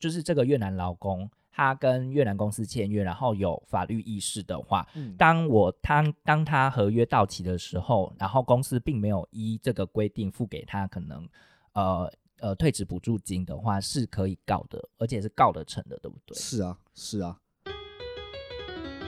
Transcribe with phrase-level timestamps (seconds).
[0.00, 1.30] 就是这个越南劳工。
[1.52, 11.28] 他跟越南公司签约，然后有法律意识的话，嗯当我他当他合约到期的时候，然后公司并没有依这个规定付给他可能
[11.72, 16.34] 呃呃退职补助金的话，是可以告的，而且是告得成的，对不对？
[16.38, 17.36] 是啊，是啊，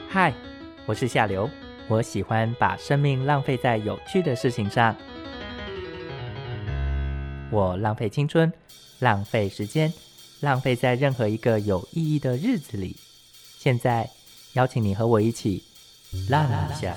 [0.08, 0.34] 嗨，
[0.84, 1.48] 我是夏流，
[1.88, 4.94] 我喜欢把生命浪费在有趣的事情上。
[7.50, 8.52] 我浪费青春，
[8.98, 9.90] 浪费时间，
[10.42, 12.96] 浪费在任何一个有意义的日子里。
[13.60, 14.10] 现在，
[14.54, 15.62] 邀请你和我一起
[16.28, 16.96] 浪一下。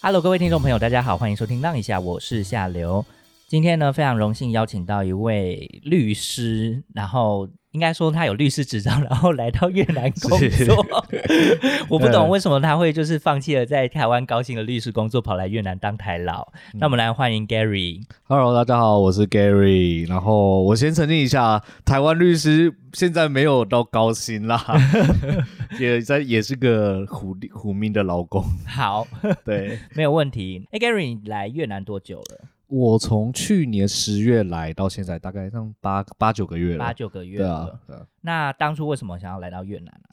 [0.00, 3.04] Hello，各位听众朋友，大家好，欢迎收听《浪一下》，我是夏流。
[3.48, 10.86] 今天呢，非常荣幸邀请到一位律师，然后应该说他有律师执照， 然后来到越南工作。
[11.90, 16.50] 我不懂为什么他会就是放弃了在台湾高薪的律师工作，跑来越南当台老。
[16.74, 18.02] 那我们来欢迎 Gary。
[18.24, 20.08] Hello，大家好，我是 Gary。
[20.08, 24.64] 然后我先澄清一下，台湾律师现在没有到高薪啦，
[25.78, 28.42] 也在也是个苦力苦命的劳工。
[28.66, 29.06] 好，
[29.44, 30.66] 对没有问题。
[30.70, 32.48] 哎，Gary，你来越南多久了？
[32.68, 36.78] 我从去年十月来到现在，大概上八八九个月了。
[36.78, 37.54] 八九个月对了。
[37.54, 38.06] 啊，对啊。
[38.20, 40.06] 那当初为什么想要来到越南啊？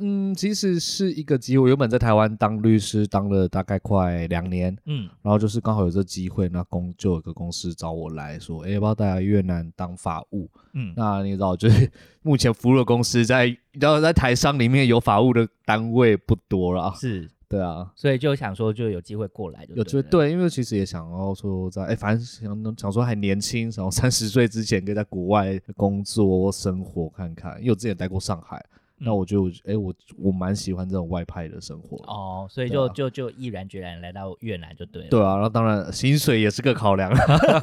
[0.00, 1.68] 嗯，其实是一个机会。
[1.68, 10.48] 原本在台湾当律师当了大概快两年，嗯然后就是刚好有这机会，那公就有个公司找我来说，哎，要不要带来越南当法务？
[10.74, 11.90] 嗯，那你知道，就是
[12.22, 16.94] 目前服务的公司在，你知道在台商里面有法务的单位不多了。
[16.94, 27.58] 是，对啊，所以就想说就有机会过来就有就对，因为其实也想要说在，哎，反正想想说还年轻，然后三十岁之前可以在国外工作生活看看。
[27.58, 28.62] 因为我之前待过上海，
[28.98, 31.96] 那嗯我就哎，我我蛮喜欢这种外派的生活。
[32.04, 35.08] 哦，所以就就就毅然决然来到越南就对了。
[35.08, 37.10] 对啊，然后当然薪水也是个考量，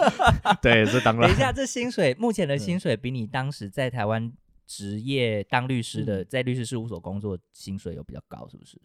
[0.63, 1.39] 对，这当然等一。
[1.39, 4.33] 下，这薪水目前的薪水比你当时在台湾
[4.65, 8.81] 职业当律师的，在律师事务所工作薪水有比较高，是不是？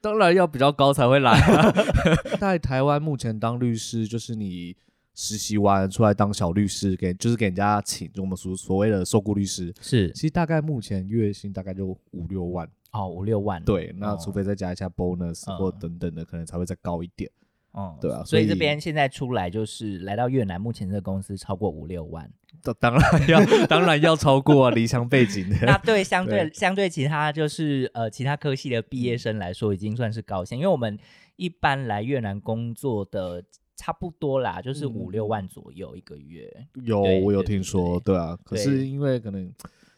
[0.00, 1.72] 当然要比较高才会来、啊。
[2.40, 4.76] 在台湾目前当律师，就是你
[5.14, 9.74] 实习完出来当小律师，给就是给人家请，就我们所所谓的受雇律师。
[9.80, 17.30] 是其实大概目前月薪大概就五六万，哦，五六万。，对，那哦除非再加一下 bonus 嗯或等等的，可能才会再高一点。
[17.72, 22.28] 哦，对啊所以所以这边现在出来就是来到越南，目前这个公司超过五六万。
[22.62, 25.80] 当当然要，当然要超过啊，离乡背景那的。
[25.84, 30.98] 对相对对相对其他就是呃其他科系的毕业生来说，已经算是高薪，因为我们
[31.36, 33.42] 一般来越南工作的
[33.76, 36.48] 差不多啦，就是嗯五六万左右一个月。
[36.84, 38.36] 有，我有听说，对啊。
[38.44, 39.52] 可是因为可能。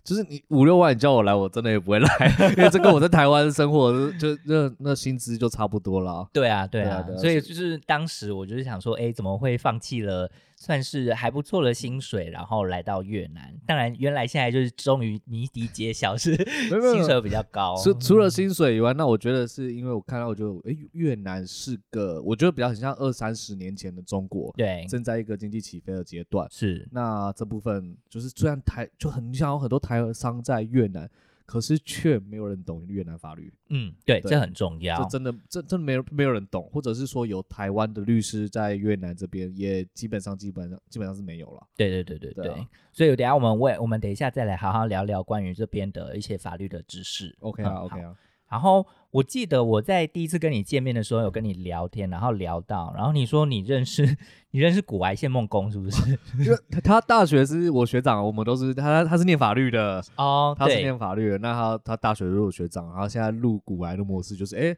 [0.04, 2.08] 就是你五六万，你叫我来，我真的也不会来，
[2.56, 6.26] 因为这跟我在台湾生活就那那薪资就差不多啦。
[6.32, 10.28] 对啊，对啊，对啊对啊所以就是当时我就是想说，哎，怎么会放弃了
[10.62, 13.52] 算是还不错的薪水，然后来到越南？
[13.66, 17.74] 当然，原来现在就是终于谜底揭晓，是薪水比较高。
[17.82, 26.46] 除除了薪水以外，那我觉得是因为我看到，我就哎，越南是个我觉得比较很像二三十年前的中国，对，正在一个经济起飞的阶段。
[26.48, 31.10] 是那这部分就是虽然台就很像有很多台商在越南，
[31.52, 35.10] 可是却没有人懂越南法律，嗯，对，对这很重要这。
[35.10, 41.62] 真的这真的没有没有人懂，或者是说有台湾的律师在越南这边也基本上基本上基本上是没有了。
[41.76, 47.36] 对对对对对，对啊所以等下我们为我们等一下再来好好聊聊关于这边的一些法律的知识。
[47.40, 48.14] OK 啊，OK 啊，
[48.52, 54.04] 然后我记得我在第一次跟你见面的时候有跟你聊天，然后聊到，然后你说你认识
[54.52, 56.10] 你认识古癌谢梦工是不是？
[56.38, 64.76] 因为他他大学是我学长，我们都是他他是念法律的，哦，他是，念法律的，那他他大学入学长，然后现在入古癌的模式就是，哎、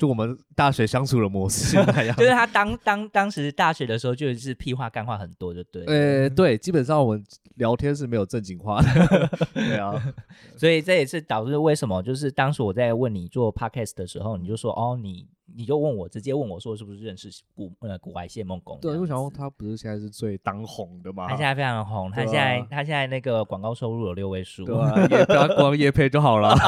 [0.00, 2.16] 就我们大学相处的模式 那样。
[2.16, 5.92] 就是他当当当时大学的时候就是屁话干话很多，就对了。
[5.92, 7.22] 呃、对，基本上我们
[7.56, 9.28] 聊天是没有正经话的。
[9.52, 9.92] 对啊，
[10.56, 19.02] 所以这也是导致为什么就是当时我在问你做 podcast 的时候，你就说哦，你你就问我直接问我说是不是认识古呃古癌谢梦工这对，样子？
[19.02, 21.26] 我想说他不是现在是最当红的吗？
[21.28, 26.54] 他现在非常红，他现在他现在那个广告收入有六位数，对啊，也不要 光叶配就好了。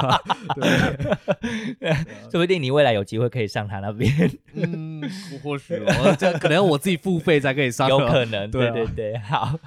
[2.31, 4.11] 说不定你未来有机会可以上他那边，
[4.55, 5.03] 嗯，
[5.43, 9.59] 或许我这可能我自己付费才可以上，有可能，对啊对对对，好。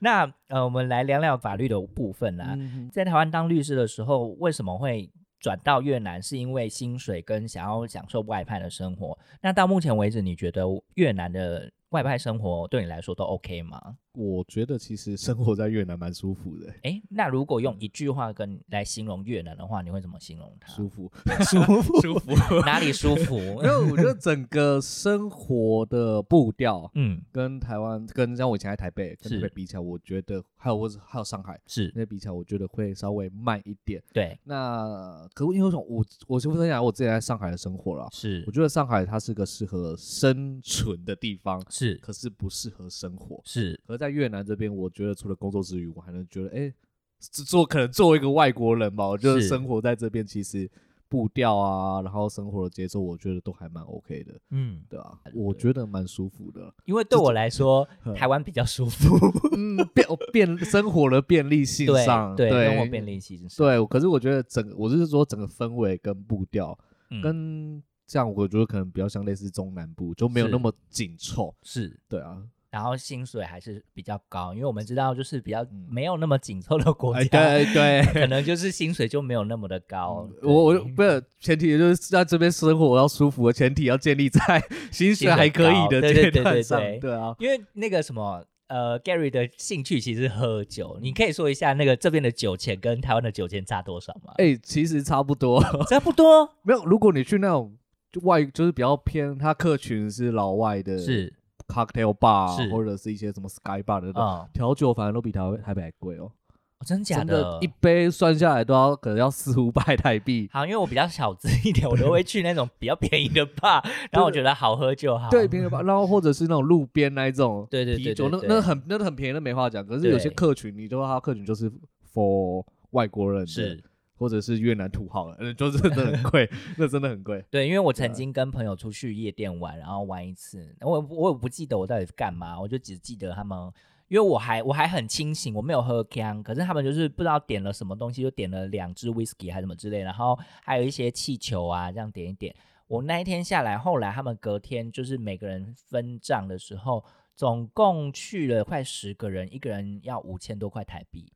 [0.00, 2.54] 那呃，我们来聊聊法律的部分啦。
[2.58, 5.08] 嗯在台湾当律师的时候，为什么会
[5.42, 6.22] 转到越南？
[6.22, 9.18] 是因为薪水跟想要享受外派的生活。
[9.42, 10.62] 那到目前为止，你觉得
[10.94, 13.98] 越南的外派生活对你来说都 OK 吗？
[14.14, 20.72] 我觉得其实生活在越南蛮舒服的，哎，那如果用一句话跟来形容越南的话，你会怎么形容它？
[20.72, 21.10] 舒服，
[21.48, 22.32] 舒服，舒服，
[22.66, 23.36] 哪里舒服？
[23.62, 34.02] 因为我觉得整个生活的步调，嗯，跟台湾跟像我以前在台北台北比起来，我觉得还有或者还有上海是那比起来，我觉得会稍微慢一点。
[34.12, 43.40] 对，那可因为我我我就分享我自己在上海的生活了，是我觉得上海它是个适合生存的地方，是可是不适合生活。
[43.44, 46.74] 是，而在越南这边，我觉得除了工作之余，我还能觉得，哎、
[47.18, 50.68] 这做可能作为一个外国人吧，我觉得是生活在这边其实
[51.08, 56.74] 步调啊，然后生活的节奏，我觉得都还蛮 OK 的，嗯，对啊，我觉得蛮舒服的。
[56.84, 59.16] 因为对我来说， 嗯台湾比较舒服，
[59.56, 66.76] 嗯，便便生活的便利性上，对，对生活便利性上，对，可是我觉得整个，我是说整个氛围跟步调，
[67.10, 71.54] 嗯跟这样，我觉得可能比较像类似中南部，就没有那么紧凑。
[71.62, 71.98] 是。
[72.08, 80.28] 对啊，然后薪水还是比较高，因为我们知道就是比较嗯没有那么紧凑的国哎，家，对对， 可能就是薪水就没有那么的高。
[80.42, 84.40] 我我对不是前提就是在这边生活要舒服的前提要建立在
[84.90, 87.36] 薪水还可以的阶对对段上，对对啊。
[87.38, 88.44] 因为那个什么。
[88.68, 94.32] 呃，Gary 的兴趣其实喝酒，你可以说一下那个这边的酒钱跟台湾的酒钱差多少吗？
[94.38, 96.82] 哎、其实差不多， 差不多，没有。
[96.86, 97.76] 如果你去那种
[98.10, 101.30] 就外，就是比较偏，他客群是老外的，是
[101.72, 104.12] cocktail bar 或者是一些什么 sky bar 的
[104.52, 106.24] 调酒，反而都比台湾台北还贵哦。
[106.24, 110.50] 哦真假真的，一杯算下来都要可能要四五百台币。
[110.52, 113.80] 好，因为我比较小资一点，我都会去那种比较便宜的 bar，
[114.10, 115.30] 然后我觉得好喝就好。
[115.30, 119.86] 对，便宜吧，然后或者是那种路边那一种 对对对啤酒，那那很那很便宜，那没话讲。
[119.86, 121.70] 可是有些客群，你都他客群就是
[122.12, 123.80] for 外国人的，是，
[124.22, 126.48] 或者是越南土豪了，嗯， 就真的很贵，
[126.78, 127.44] 那真的很贵。
[127.50, 133.58] 对，因为我曾经跟朋友出去夜店玩，然后玩一次，我我也不记得我到底是干嘛，我就只记得他们，
[134.06, 142.54] 因为我还我还很清醒，我没有喝姜，可是他们就是不知道点了什么东西，就点了两支 whisky 还是什么之类，然后还有一些气球啊，这样点一点。
[142.86, 147.02] 我那一天下来，后来他们隔天就是每个人分账的时候，
[147.34, 151.32] 总共去了快十个人，一个人要五千多块台币。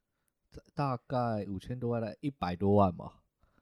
[0.75, 3.11] 大概五千多万来一百多万嘛，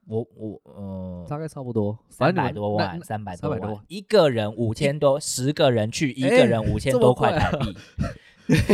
[0.06, 7.76] 我我呃，大概差不多，三百多万，三百多300多万一个人五千多，十个人去，一哎个人五千多块台币，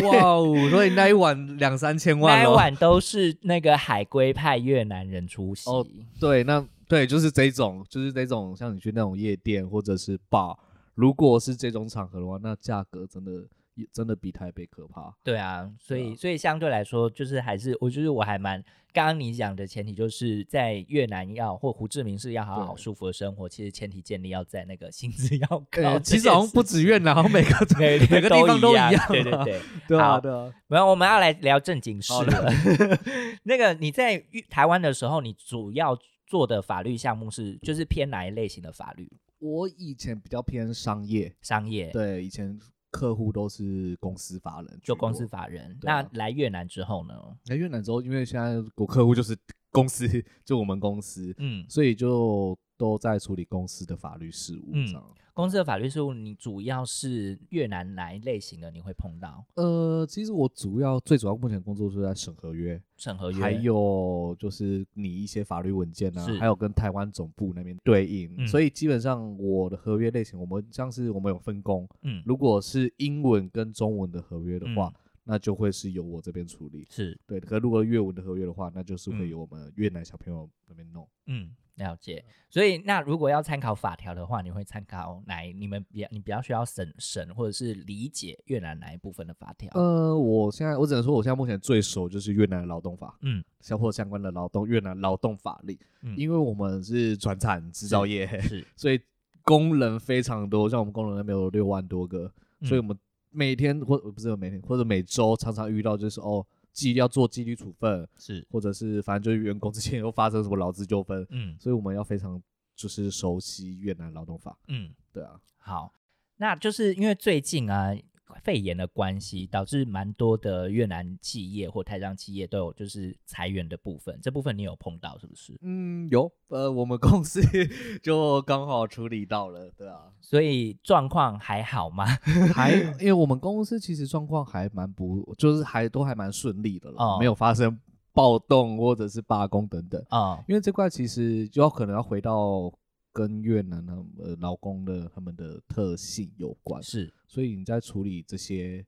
[0.02, 2.50] 哇哦，所以那一晚两三千万咯。
[2.50, 5.70] 那一晚都是那个海归派越南人出席。
[5.70, 5.86] 哦
[6.18, 10.56] 对，那对就是这种，就是这种像你去那种夜店或者是 bar，
[10.94, 13.44] 如果是这种场合的话，那价格真的
[13.74, 15.14] 也真的比台北可怕。
[15.22, 18.62] 对啊，所以啊所以相对来说，就是还是我觉得我还蛮
[18.92, 25.98] 刚刚你讲的前提，就是在越南要或胡志明市要好好舒服的生活，其实前提建立要在那个薪资要 高。
[26.00, 29.60] 其实好像不止越南，好像每个 每每个地方都一样对对对。
[29.88, 30.52] 对啊好对啊。
[30.66, 32.52] 没有，我们要来聊正经事了。
[33.44, 35.96] 那个你在越台湾的时候，你主要
[36.26, 39.10] 做的法律项目是就是偏哪一类型的法律？
[39.38, 45.26] 我以前比较偏商业，商业，对，以前客户都是公司法人，就公司。
[45.26, 45.70] 法人。
[45.84, 47.14] 啊那来越南之后呢？
[47.46, 49.36] 来越南之后，因为现在我客户就是
[49.70, 50.08] 公司，
[50.44, 54.86] 就我们公司，嗯，所以就都在处理公司的法律事务嗯。
[55.34, 58.70] 公司的法律事务，你主要是越南哪一类型的？
[58.70, 63.38] 你会碰到呃，其实我主要最主要目前工作是在审合约，审合约？
[63.40, 68.34] 还有就是你一些法律文件啊，还有跟台湾总部那边对应。
[68.38, 76.84] 嗯所以基本上我的合约类型，我们像是我们有分工，嗯，如果是英文跟中文的合约的话，嗯那就会是由我这边处理。
[76.90, 81.06] 是对，可如果粤文的合约的话，那就是嗯会由我们越南小朋友那边弄。
[81.26, 82.24] 嗯，了解。
[82.48, 85.52] 所以那如果要参考法条的话，你会参考哪一？
[85.52, 89.70] 你们比较你比较需要审审或者是理解越南哪一部分的法条？
[89.74, 99.00] 呃，我现在我只能说，我现在目前最熟就是越南的劳动法，嗯相或相关的劳动越南劳动法令，嗯因为我们是转产制造业，是， 所以
[99.44, 102.98] 工人非常多，像我们工人那边有六万多个，所以我嗯们
[103.30, 108.46] 每天或不是每天或者每周常常遇到就是哦，纪要做纪律处分，是。
[108.50, 111.56] 或者是反正就是员工之间又发生什么劳资纠纷，嗯。
[111.58, 112.42] 所以我们要非常
[112.74, 114.92] 就是熟悉越南劳动法，嗯。
[115.12, 115.92] 对啊，好，
[116.36, 117.94] 那就是因为最近啊，
[118.42, 125.58] 肺炎的关系，导致蛮多的越南企业或台商企业都有就是裁员的部分，这部分你有碰到是不是？
[125.62, 127.40] 嗯，有，呃，我们公司
[128.02, 132.06] 就刚好处理到了，对啊，所以状况还好吗？
[132.54, 137.78] 还 因为我们公司其实状况还蛮不，就是还都还蛮顺利的了，哦没有发生
[138.12, 140.04] 暴动或者是罢工等等。
[140.08, 142.72] 啊、因为这块其实就要可能要回到
[143.12, 148.84] 跟越南他们呃劳工的他们的特性有关，是所以你在处理这些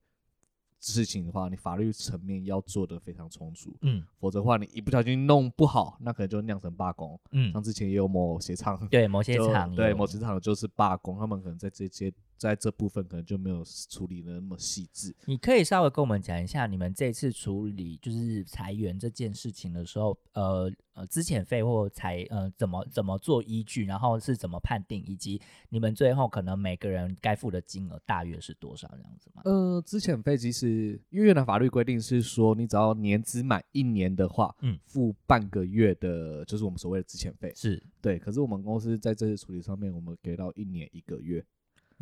[0.80, 7.18] 事情的话，你法律层面要做的非常充足，嗯否则的话你一不小心弄不好，那可能就酿成罢工。
[7.30, 12.12] 嗯像，之前也有某些厂对，某些厂对某些厂就是罢工，他们可能在这些
[12.42, 15.14] 在这部分可能就没有处理的那么细致。
[15.26, 29.42] 你可以稍微跟我们讲一下，你们这次处理就是裁员这件事情的时候，呃呃，资遣费或裁呃怎么怎么做依据，然后是怎么判定，以及你们最后可能每个人该付的金额大约是多少这样子吗？
[29.44, 37.52] 呃，资遣费其实因为越南法律规定是说，你只要年资满一年的话，嗯付半个月的，就是我们所谓的资遣费。
[37.54, 41.44] 是对，可是我们公司在这次处理上面，我们给到一年一个月。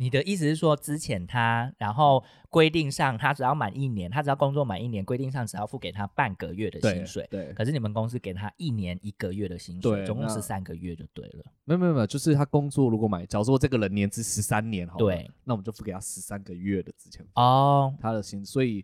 [0.01, 7.27] 你的意思是说，之前他，然后规定上他只要满一年，他只要工作满一年，规定上只要付给他半个月的薪水。
[7.29, 11.45] 对，可是你们公司给他一年一个月的薪水，对总共是三个月就对了。
[11.65, 18.43] 没有没有没有，就是他工作如果满，假如说这个人年资十三年好了，对，那我们就付给他十三个月的之前，哦，他的薪。
[18.43, 18.83] 所以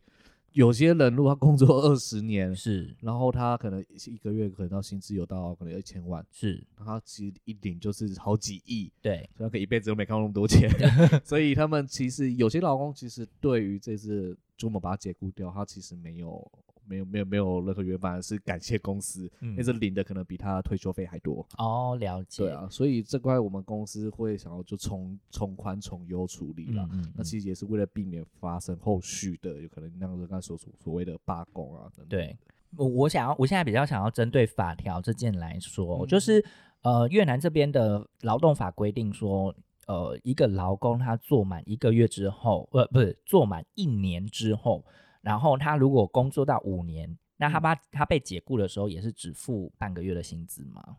[0.58, 10.68] 有些人如果他工作二十年，是然后他可能一个月可能到薪资有到可能一千万，是，他其实一领就是好几亿，对，所以他可以一辈子都没看过那么多钱。
[11.24, 16.52] 所以他们其实有些老公其实对于这次朱某把他解雇掉，他其实没有
[16.88, 21.46] 没有没有没有任何原因，反而是感谢公司，嗯那是领的可能比他退休费还多。
[21.58, 22.44] 哦，了解。
[22.44, 26.88] 对啊，所以这块我们公司会想要就从从宽从优处理了。
[26.92, 32.08] 嗯嗯，那其实也是为了避免发生后续的有可能那样子刚才所所所谓的罢工啊等等。
[32.08, 32.38] 对，
[32.76, 36.44] 我我想要，我现在比较想要针对法条这件来说，嗯就是
[36.84, 39.54] 呃，越南这边的劳动法规定说，
[39.88, 44.86] 呃，一个劳工他做满一个月之后，呃，不是做满一年之后，
[45.28, 50.96] 然后他如果工作到五年，那他把他被解雇的时候，也是只付半个月的薪资吗？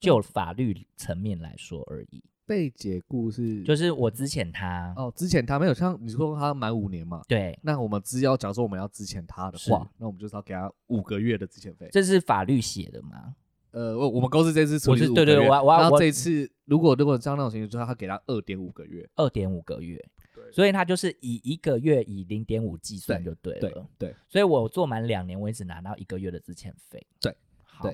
[0.00, 11.86] 就法律层面来说而已，被解雇是就是我之前他，哦，之前他没有像你说他满五年嘛，对，那我们只要假如说我们要之前他的是话，那我们就是要给他五个月的之前费。
[11.92, 13.34] 这是法律写的吗？
[13.72, 19.06] 呃，我我们公司这次处理5我是对对我要我要我然后这一次如果如果像那种情况，就是他给他二点五个月。
[19.16, 20.02] 二点五个月
[20.46, 23.60] 对，所以他就是以一个月以零点五计算就对了。
[23.60, 27.06] 对对，所以我做满两年，我也只拿到一个月的资遣费。
[27.20, 27.90] 对，好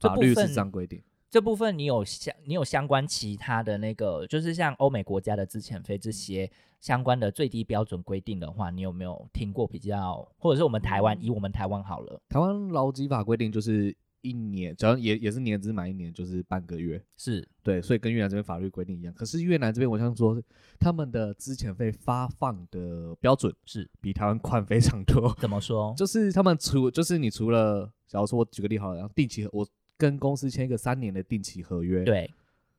[0.00, 1.02] 法律是这样规定。
[1.30, 6.48] 这部分你有相你有相关其他的那个，就是像欧美国家的资遣费这些
[6.80, 17.00] 相关的最低标准规定的话，你有没有听过比较，或者是我们台湾、嗯以我们台湾好了，台湾劳基法规定就是一年，只要也也是年资满一年就是半个月。
[17.16, 19.12] 是对，所以跟越南这边法律规定一样。
[19.12, 20.42] 可是越南这边，我想说，
[20.80, 25.36] 他们的资遣费发放的标准是比台湾宽非常多。
[25.38, 25.94] 怎么说？
[25.94, 29.66] 就是他们除，就是你除了，假如说我举个例好了，然后定期，我
[29.98, 32.30] 跟公司签一个三年的定期合约，，对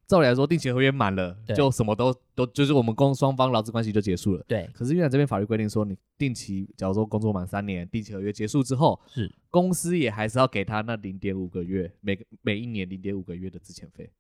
[0.07, 4.43] 照理来说，定期合约满了，就什么都都就是我们公双方劳资关系就结束了。
[4.47, 14.11] 对可是越南这边法律规定说，你定期，假如说工作满三年，定期合约结束之后，是公司也还是要给他那零点五个月，每个每一年零点五个月的资遣费。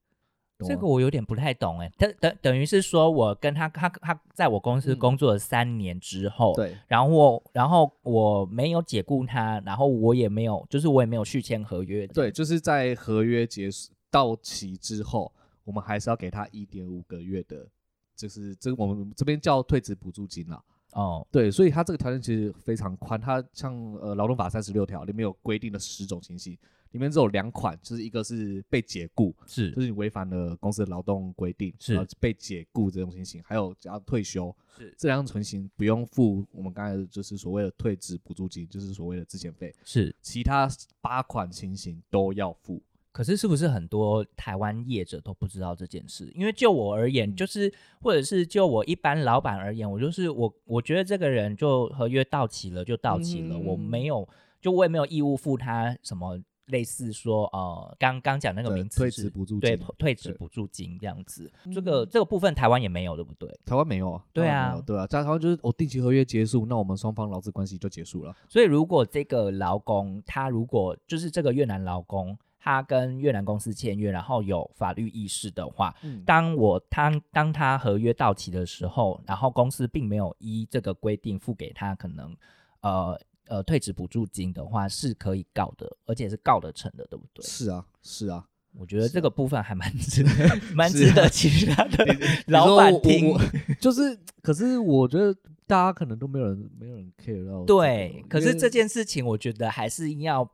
[0.65, 12.07] 这个我有点不太懂哎，等等等于是说我跟他他他在我公司嗯工作了三年之后，对然后我然后我没有解雇他，然后我也没有，就是我也没有续签合约。
[12.07, 15.29] 对，，就是在合约结束到期之后，
[15.65, 17.67] 我们还是要给他一点五个月的，
[18.15, 20.63] 就是这个我们这边叫退职补助金啦。
[20.93, 26.57] 哦，对，所以它这个条件其实非常宽，它像呃劳动法三十六条里面有规定的十种情形，
[26.91, 40.69] 里面只有两款，就是一个是被解雇，是就是你违反了公司的劳动规定，是被解雇这种情形，还有只要退休，是这两种情形不用付我们刚才就是所谓的退职补助金，就是所谓的资遣费，是，其他
[41.01, 42.81] 八款情形都要付。
[43.15, 46.29] 可是是不是很多台湾业者都不知道这件事？
[46.35, 54.27] 因为就我而言，嗯就是或者是就我一般老板而言，我就是我我觉得这个人就合约到期了就到期了，嗯我没有
[54.59, 63.49] 就我也没有义务付他什么类似说呃刚刚讲那个名词是退职补助金对退职补助金这样子，这个嗯这个部分台湾也没有，对不对？
[63.65, 64.25] 台湾没有啊？
[64.33, 68.35] 对啊对啊，在台湾就是我定期合约结束，那我们双方劳资关系就结束了。
[68.49, 82.35] 所以如果这个劳工他如果就是这个越南劳工，他跟越南公司签约，然后有法律意识的话，嗯，当我他当他合约到期的时候，然后公司并没有依这个规定付给他可能
[82.81, 87.45] 呃呃退职补助金的话，是可以告的，而且是告得成的，对不对？
[87.45, 88.43] 是啊，是啊。
[88.77, 90.25] 我觉得这个部分还蛮值
[90.73, 92.03] 蛮是啊值得其他的
[92.47, 93.37] 老板听。
[93.79, 95.31] 就是，可是我觉得
[95.67, 97.65] 大家可能都没有人没有人 care 到这个。
[97.67, 100.51] 对，可是这件事情，我觉得还是要不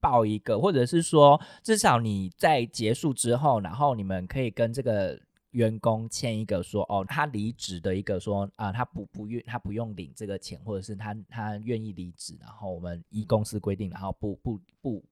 [0.00, 5.20] 报一个，或者是说至少你在结束之后，然后你们可以跟这个
[5.52, 15.02] 员工签一个说，哦，他离职的一个说啊，他不不愿他不用领这个钱，或者是他他愿意离职，然后我们依公司规定，然后不不不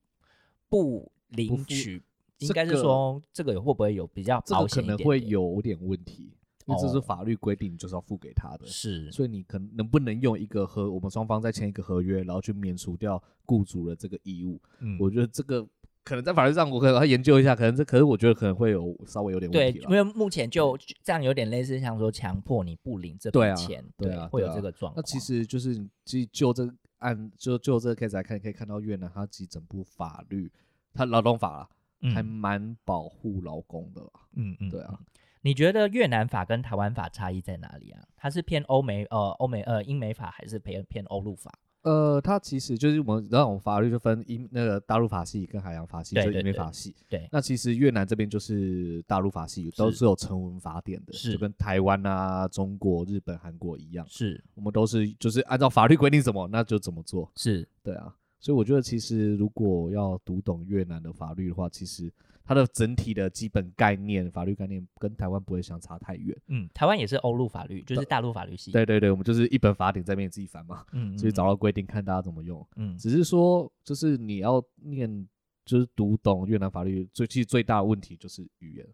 [0.69, 2.03] 不领取，
[2.39, 6.31] 应该是说这个会不会有比较保这个可能险一点点会有点问题，
[6.67, 8.67] 因为这是哦法律规定，你就是要付给他的。
[8.67, 14.61] 是所以你可能能不能用一个合我们双方再签一个合约，然后去免除掉雇主的这个义务？
[14.81, 15.67] 嗯我觉得这个
[16.05, 19.91] 可能在法律上我可能要研究一下，可能这可是我觉得可能会有稍微有点问对，题了。
[19.91, 24.95] 因为目前就这样有点类似像说强迫你不领这笔对啊钱，对啊会有这个状况。
[24.97, 30.51] 那其实就是你就就这个案就就这个 case 来看，可以看到越南它其实整部法律，
[30.95, 31.69] 它劳动法啊
[32.15, 34.11] 还嗯蛮保护劳工的啦。
[34.35, 35.07] 嗯嗯，对啊嗯。
[35.47, 38.03] 你觉得越南法跟台湾法差异在哪里啊？
[38.17, 41.57] 它是偏欧美呃欧美呃英美法，还是偏偏欧陆法？
[41.83, 46.93] 呃，它其实就是我们，然后我们法律就分英那个大陆法系跟海洋法系，就是英美法系。
[47.09, 57.31] 对，那其实越南这边就是大陆法系，都是是有成文法典的，是就跟台湾啊、中国、日本、韩国一样，是我们都是就是按照法律规定怎么，那就怎么做。
[57.37, 62.13] 是，对啊，所以我觉得其实如果要读懂越南的法律的话，其实
[62.47, 66.37] 它的整体的基本概念、法律概念跟台湾不会相差太远。
[66.47, 72.67] 嗯，台湾也是欧陆法律，就是大陆法律系。，对对对，我们就是一本法典在那边自己翻嘛，嗯，所以找到到规定看大家怎么用。
[72.77, 75.29] 嗯只是说，就是你要念，
[75.65, 78.87] 就是读懂越南法律，最其实最大的问题就是语言，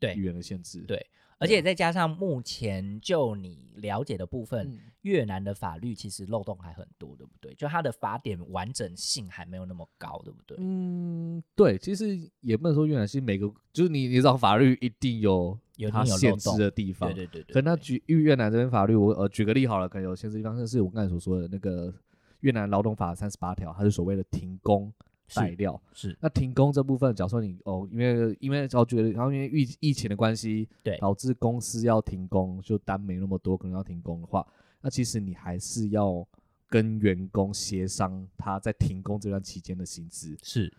[0.00, 0.80] 对语言的限制。
[0.80, 1.04] 对
[1.38, 7.54] 而且再加上目前就你了解的部分，嗯越南的法律其实漏洞还很多，对不对？
[7.54, 10.56] 就它的法典完整性还没有那么高，对不对？
[10.60, 17.24] 嗯，对，其实也不能说越南是每个，就是你你知道法律一定有有它限制的地方对。
[17.24, 17.54] 对对对。
[17.54, 21.94] 可那对举越南这边法律，我呃举个例好了，可能有限制地方，就是我刚才所说的那个
[22.40, 24.92] 越南劳动法三十八条，它是所谓的停工
[25.28, 25.80] 是代料。
[25.92, 34.46] 是那停工这部分，假如说你哦，因为因为我觉得，然后因为疫疫情的关系，对导致公司要停工，就单没那么多，可能要停工的话，
[34.80, 36.26] 那其实你还是要
[36.68, 40.36] 跟员工协商他在停工这段期间的薪资。
[40.42, 40.72] 是，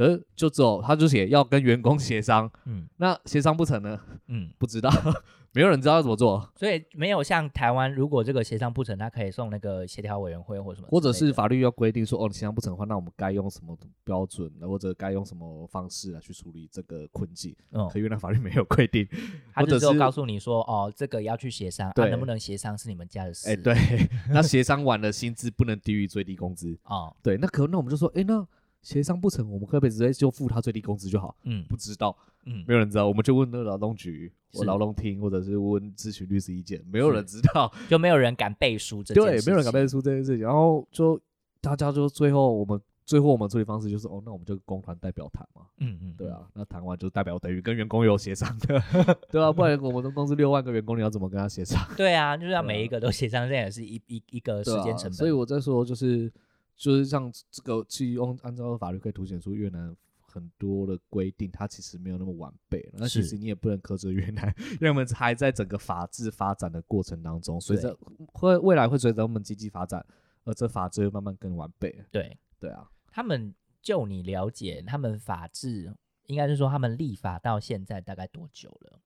[0.00, 2.88] 可是就只有他就写要跟员工协商，嗯。
[2.96, 4.00] 那协商不成呢？
[4.28, 4.50] 嗯。
[4.56, 4.90] 不知道，
[5.52, 17.54] 没有人知道要怎么做，所以没有像台湾，如果这个协商不成，他可以送那个协调委员会或什么或者是法律要规定说，哦，你协商不成的话，那我们该用什么标准，或者该用什么方式来去处理这个困境？
[17.72, 17.86] 嗯。
[17.90, 19.06] 可，原来法律没有规定，
[19.52, 23.50] 他只是只有告诉你说，哦，这个要去协商，啊，能不能协商是你们家的事。
[23.50, 23.74] 哎、对，
[24.32, 28.46] 那协商完了薪资不能低于最低工资，哦，对，那可那我们就说，哎、那
[28.82, 31.36] 协商不成，我们可不可以直接就付他最低工资就好？
[31.44, 32.16] 嗯不知道，
[32.46, 34.32] 嗯没有人知道，我们就问那个劳动局
[34.64, 41.20] 劳动厅，或者是问咨询律师意见，没有人知道， 就没有人敢背书这件，事情没有人敢背书这件事情，然后就
[41.60, 48.80] 大家就最后我们最后我们处理方式就是，哦，那我们就公团代表谈嘛，嗯嗯，对啊，那谈完就代表等于跟员工有协商的，
[49.30, 51.84] 对啊，不然我们的公司六万个员工，你要怎么跟他协商？
[51.90, 55.12] 嗯，对啊，就是要每一个都协商，这也是一一一个时间成本。
[55.12, 56.32] 所以我在说，就是
[56.80, 62.88] 就是像这个去用按照法律可以凸显出越南很多的规定，它其实没有那么完备。
[62.94, 67.94] 那其实你也不能苛责越南， 因为我们还在整个法治发展的过程当中，随着
[68.32, 70.02] 会未来会随着我们经济发展，
[70.44, 72.02] 而这法治会慢慢更完备。
[72.10, 75.94] 对对啊，他们，就你了解，他们法治
[76.28, 79.00] 应该是说他们立法到现在大概多久了？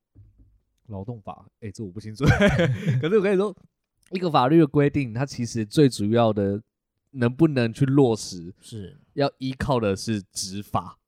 [0.87, 2.25] 劳动法，哎、这我不清楚。
[3.03, 3.53] 可是我跟你说，
[4.11, 6.63] 一个法律的规定，它其实最主要的
[7.15, 10.99] 能不能去落实，是要依靠的是执法。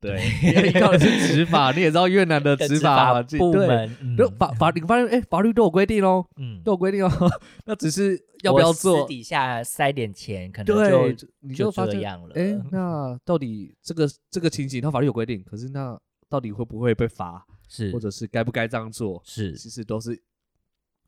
[0.00, 0.16] 对，
[0.54, 1.72] 要依靠的是执法。
[1.72, 3.94] 你也知道越南的的执法部门，
[4.38, 7.10] 法法你发现，哎、法律都有规定哦，嗯，都有规定哦，
[7.66, 9.06] 那只是要不要做私？
[9.06, 12.34] 底下塞点钱，可能对就，你就发现，这样了。
[12.34, 19.20] 哎、那到底这个这个情形，它法律有规定，可是那到底会不会被罚，是或者是该不该这样做？
[19.22, 20.18] 是其实都是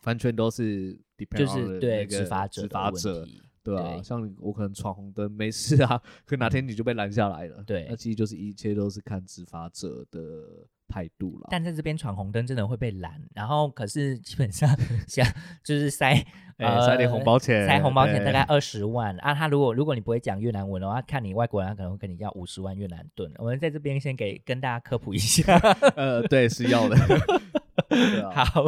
[0.05, 3.26] 完全都是 depend 就是对那个执法者
[3.62, 10.20] 对啊，对像我可能闯红灯没事啊，可哪天你就被拦下来了，对那其实就是一切都是看执法者的
[10.88, 11.48] 态度了。
[11.51, 14.68] 但在这边闯红灯真的会被拦，然后可是基本上
[15.07, 15.27] 像
[15.62, 16.14] 就是塞
[16.59, 19.33] 呃塞点红包钱塞红包钱大概二十万啊。
[19.35, 23.33] 他如果如果你不会讲越南文的话，看你外国人，他可能会跟你要五十万越南盾。
[23.38, 25.57] 我们在这边先给跟大家科普一下。
[25.96, 26.96] 呃，对，是要的。
[28.31, 28.64] 啊，好，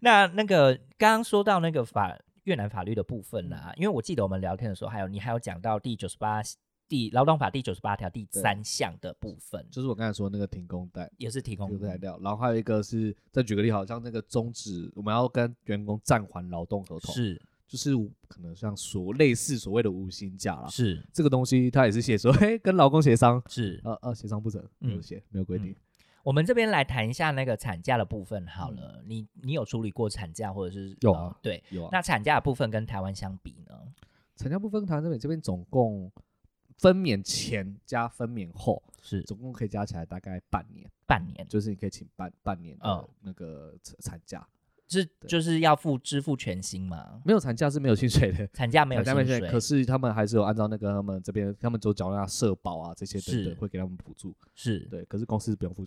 [0.00, 6.42] 那那个刚刚说到那个法越南法律的部分啦啊，因为我记得我们聊天的时候，还有你还有讲到第九十八
[6.88, 17.94] 第劳动法第九十八条第三项的部分，就是我刚才说那个停工代也是提供停工代料，然后还有一个是再举个例，好像那个终止，我们要跟员工暂缓劳动合同，是就是
[18.28, 20.68] 可能像所类似所谓的无薪假啦。
[20.68, 23.80] 是这个东西他也是写说， 嘿，跟劳工协商，是。
[23.84, 25.74] 呃呃，协商不成，没有嗯写，没有规定。
[26.22, 29.02] 我们这边来谈一下那个产假的部分好了。
[29.06, 33.74] 你你有处理过产假或者是嗯有啊呃对，有啊，那产假的部分跟台湾相比呢？
[34.36, 36.10] 产假部分，台湾这边这边总共
[36.78, 44.46] 分娩前加分娩后，是总共可以加起来大概半年，半年，就是你可以请半半年的嗯那个产产假。
[44.88, 47.22] 是就是要付支付全薪吗？
[47.24, 54.34] 没有产假是没有薪水的， 产假没有薪水，可是他们还是有按照那个他们这边他们都缴纳社保啊这些等等，会给他们补助。
[54.54, 55.82] 是对，可是公司不用付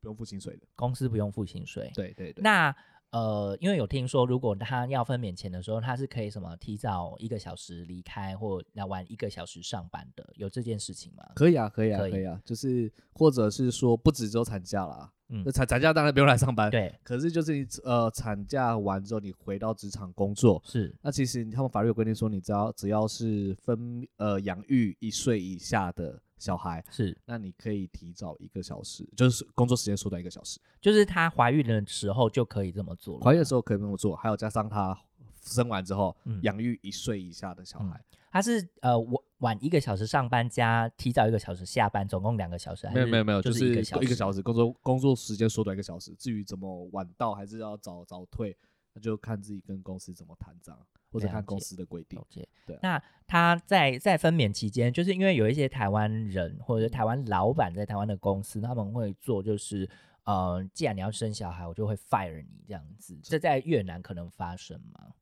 [0.00, 0.66] 不用付薪水的。
[0.74, 1.90] 公司不用付薪水。
[1.94, 2.42] 对对对。
[2.42, 2.74] 那
[3.10, 11.24] 呃，因为有听说，如果他要分娩前的时候，他是可以什么提早一个小时离开，或来晚一个小时上班的，有这件事情吗？
[11.34, 30.60] 可以啊，可以啊，可以可以啊，就是或者是说不止只有产假啦，嗯那产产假当然不用来上班，对，可是就是你呃产假完之后你回到职场工作，是那其实他们法律有规定说，你只要只要是分呃养育一岁以下的小孩，是，那你可以提早一个小时，就是工作时间缩短一个小时。
[30.80, 33.24] 就是她怀孕的时候就可以这么做了。
[33.24, 34.96] 怀孕的时候可以这么做，还有加上她
[35.42, 44.04] 生完之后嗯养育一岁以下的小孩，她是呃晚晚一个小时上班加提早一个小时下班，总共两个小时，还没有没有没有，就就是一个小时。
[44.04, 46.14] 一个小时工作工作时间缩短一个小时。
[46.18, 48.56] 至于怎么晚到还是要早早退，
[48.96, 50.76] 那就看自己跟公司怎么谈账，
[51.12, 52.18] 或者看公司的规定。
[52.66, 59.88] 对啊那他在在分娩期间，就是因为有一些台湾人或者台湾老板在台湾的公司，他们会做就是。
[60.26, 63.16] 呃，既然你要生小孩，我就会 fire 你这样子。
[63.22, 65.14] 这在越南可能发生吗？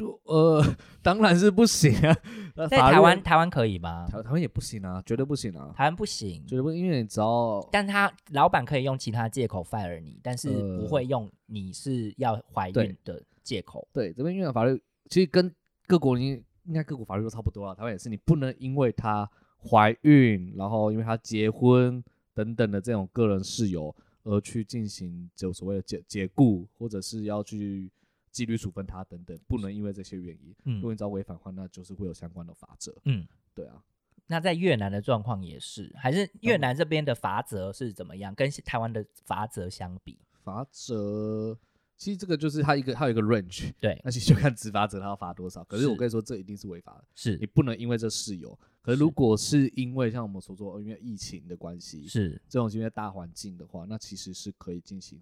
[0.00, 0.64] 就呃，
[1.02, 2.16] 当然是不行啊。
[2.68, 4.08] 在法律台湾，台湾可以吗？
[4.10, 13.86] 台台湾也不行啊，绝对不行啊，台湾不行，绝对不，因为你只要但他老板可以用其他借口 fire 你，但是不呃会用你是要怀孕的借口。
[13.92, 15.54] 对这边越南法律其实跟
[15.86, 19.28] 各国应应该各国法律都差不多啊，台湾也是，你不能因为她
[19.70, 22.02] 怀孕，然后因为她结婚
[22.34, 27.90] 等等的这种个人事由而去进行就所谓的解解雇，或者是要去
[28.30, 32.94] 纪律处分他等等，不能因为这些原因，如果嗯你只要违反的话，那就是会有相关的法则。
[33.04, 33.82] 嗯，对啊，
[34.26, 38.34] 那在越南的状况也是，还是越南这边的法则是怎么样？
[38.34, 41.58] 跟台湾的法则相比，法则
[41.96, 45.62] 其实这个就是它一个它有一个 range，对，那其实就看执法者他要罚多少。
[45.64, 47.04] 可是我跟你说，这一定是违法的。
[47.14, 48.58] 是你不能因为这事由。
[48.80, 55.20] 可是是如果是因为像我们所说，呃因为疫情的关系，是，这种因为大环境的话，那其实是可以进行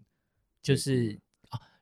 [0.63, 1.19] 就是哦，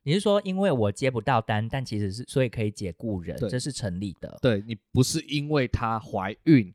[0.07, 4.39] 你是说因为我接不到单，但其实是所以可以解雇人，对这是成立的。
[4.41, 6.73] 对你不是因为她怀孕，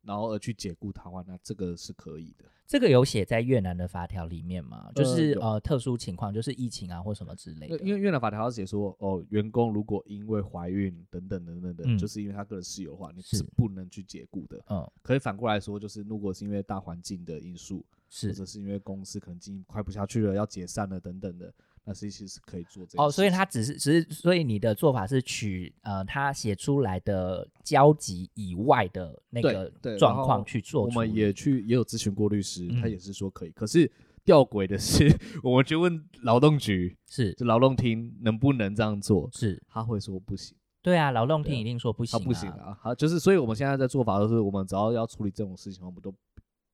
[0.00, 2.46] 然后而去解雇她的话，那这个是可以的。
[2.66, 4.90] 这个有写在越南的法条里面吗？
[4.94, 7.78] 就是呃特殊情况，就是疫情啊或什么之类的。
[7.80, 14.58] 因为越南法条写说，哦，员工如果因为怀孕等等等等的，嗯就是因为他个人事由的话，你是是不能去解雇的。
[14.70, 21.52] 嗯可以反过来说，就是如果是因为大环境的因素，是或者是因为公司可能经营快不下去了，要解散了等等的，
[21.84, 30.90] 那其实是可以做这个哦，所以他只是只是，所以你的做法是取呃他写出来的交集以外的那个状况去做我。
[30.90, 33.50] 们也去也有咨询过律师，他嗯也是说可以。
[33.50, 33.90] 可是
[34.24, 35.08] 吊诡的是，
[35.42, 42.48] 我们去问劳动局，是就劳动厅能不能这样做，是，他会说不行，对啊，劳动厅一定说不行、他不行。
[42.50, 42.76] 啊。
[42.80, 46.14] 好就是，所以我们现在在做法都是，我们只要要处理这种事情，我们都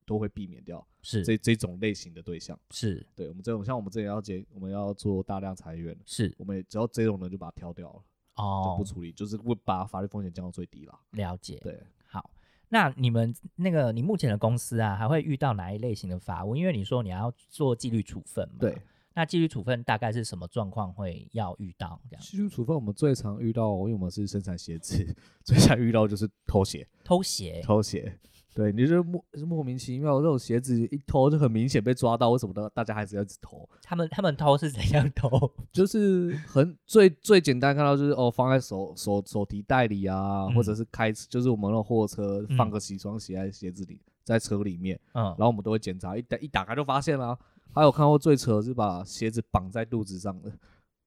[0.07, 2.57] 都会避免掉是这这种类型的对象。
[2.71, 8.03] 是对我们这种，像我们这里要接，我们要做大量裁员，是我们只要这种人就把它挑掉了，
[8.35, 10.97] 哦就哦不，处理，就是会把法律风险降到最低啦。
[11.11, 11.59] 了解。
[11.61, 12.31] 对，好，
[12.69, 16.55] 那你们那个你目前的公司啊，还会遇到哪一类型的法务？
[16.55, 18.81] 因为你说你要做纪律处分嘛，对，
[19.13, 22.23] 那纪律处分大概是什么状况会要遇到这样？
[22.23, 28.17] 纪律处分我们最常遇到，因为我们是生产鞋子， 最常遇到就是偷鞋，偷鞋，偷鞋。
[28.57, 32.67] 对，你就莫是莫名其妙，这种鞋子一偷就很明显被抓到，为什么呢？
[32.73, 33.69] 大家还是要一直偷？
[33.83, 35.29] 他们他们偷是怎样偷？
[35.71, 47.37] 就是很最最简单看到就是哦，放在手手手提袋里啊，嗯或者是开就是我们那种货车放嗯个几双鞋在鞋子里，在车里面，嗯然，后我们都会检查，一打一打开就发现了。
[47.75, 50.51] 还有看过最扯的是把鞋子绑在肚子上的，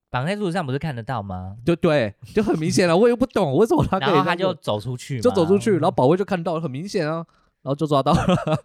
[0.09, 1.57] 绑在路上不是看得到吗？
[1.65, 2.97] 对对，就很明显了。
[2.97, 5.91] 我也不懂为什么他可以然后他就走出去，就走出去，然后。
[5.91, 7.27] 保卫就看到了，很明显啊，
[7.63, 8.65] 然后就抓到了。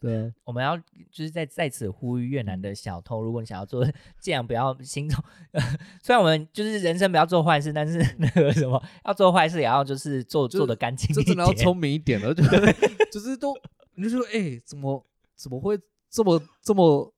[0.00, 3.84] 对，我们要就是在在此呼吁越南的小偷，如果你想要做，
[4.18, 5.22] 尽量不要心中。
[6.02, 11.64] 虽然我们就是人生不要做坏事，但是那个什么要做坏事也要就是做就做的干净一这真的要点。
[11.64, 12.42] 聪明一点了，就
[13.12, 13.54] 就是都
[13.94, 15.78] 你就说，哎、怎么怎么会
[16.10, 17.14] 这么这么，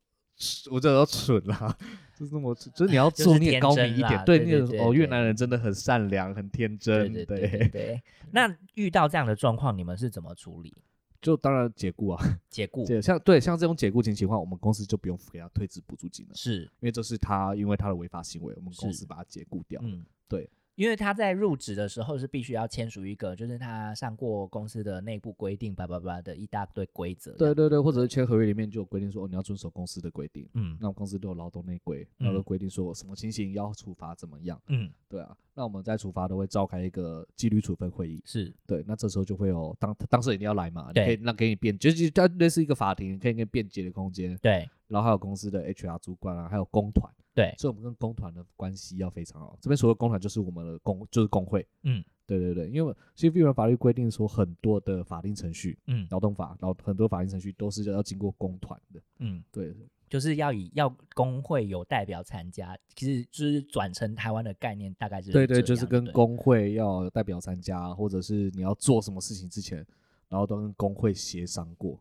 [0.70, 1.74] 我觉得要蠢啦、
[2.18, 8.02] 就是那么，就是你要做你也高明一点，对，你也对对对哦，越南人真的很善良，很天真，对对对对对。
[8.32, 10.72] 那遇到这样的状况，你们是怎么处理？
[11.20, 19.80] 就当然解雇啊，解雇对像对像这种解雇情情况，我们公司就不用给他退职补助金了，是，因为这是他因为他的违法行为，我们公司把他解雇掉。
[19.82, 27.32] 嗯，对，因为他在入职的时候是必须要签署一个，就是他上过公司的内部规定，叭叭叭的一大堆规则。
[27.36, 30.48] 对，对对，或者是签合约里面就有规定说，哦，你要遵守公司的规定。
[30.54, 34.60] 嗯那我们公司都有劳动内规，嗯然后都规定说什么情形要处罚怎么样。
[34.68, 38.20] 嗯，对啊，那我们在处罚都会召开一个纪律处分会议。
[38.24, 44.36] 是，对，那这时候就会有当当事人一定要来嘛，你对可以让给你辩，就是它类似一个法庭，可以给你辩解的空间。
[44.42, 49.58] 对然后还有公司的 HR 主管啊，还有工团，对，所以我们跟工团的关系要非常好。
[49.60, 51.66] 这边所谓工团就是我们的工，就是工会。
[51.82, 59.00] 嗯对对对，因为其实日本法律规定说，很多的法定程序，嗯劳动法，然后很多法定程序都是要经过工团的。
[59.18, 59.76] 嗯，对，
[60.08, 69.86] 就是要以要工会有代表参加，其实就是转成台湾的概念，大概是对对，就是跟工会要代表参加，或者是你要做什么事情之前，
[70.28, 72.00] 然后都跟工会协商过。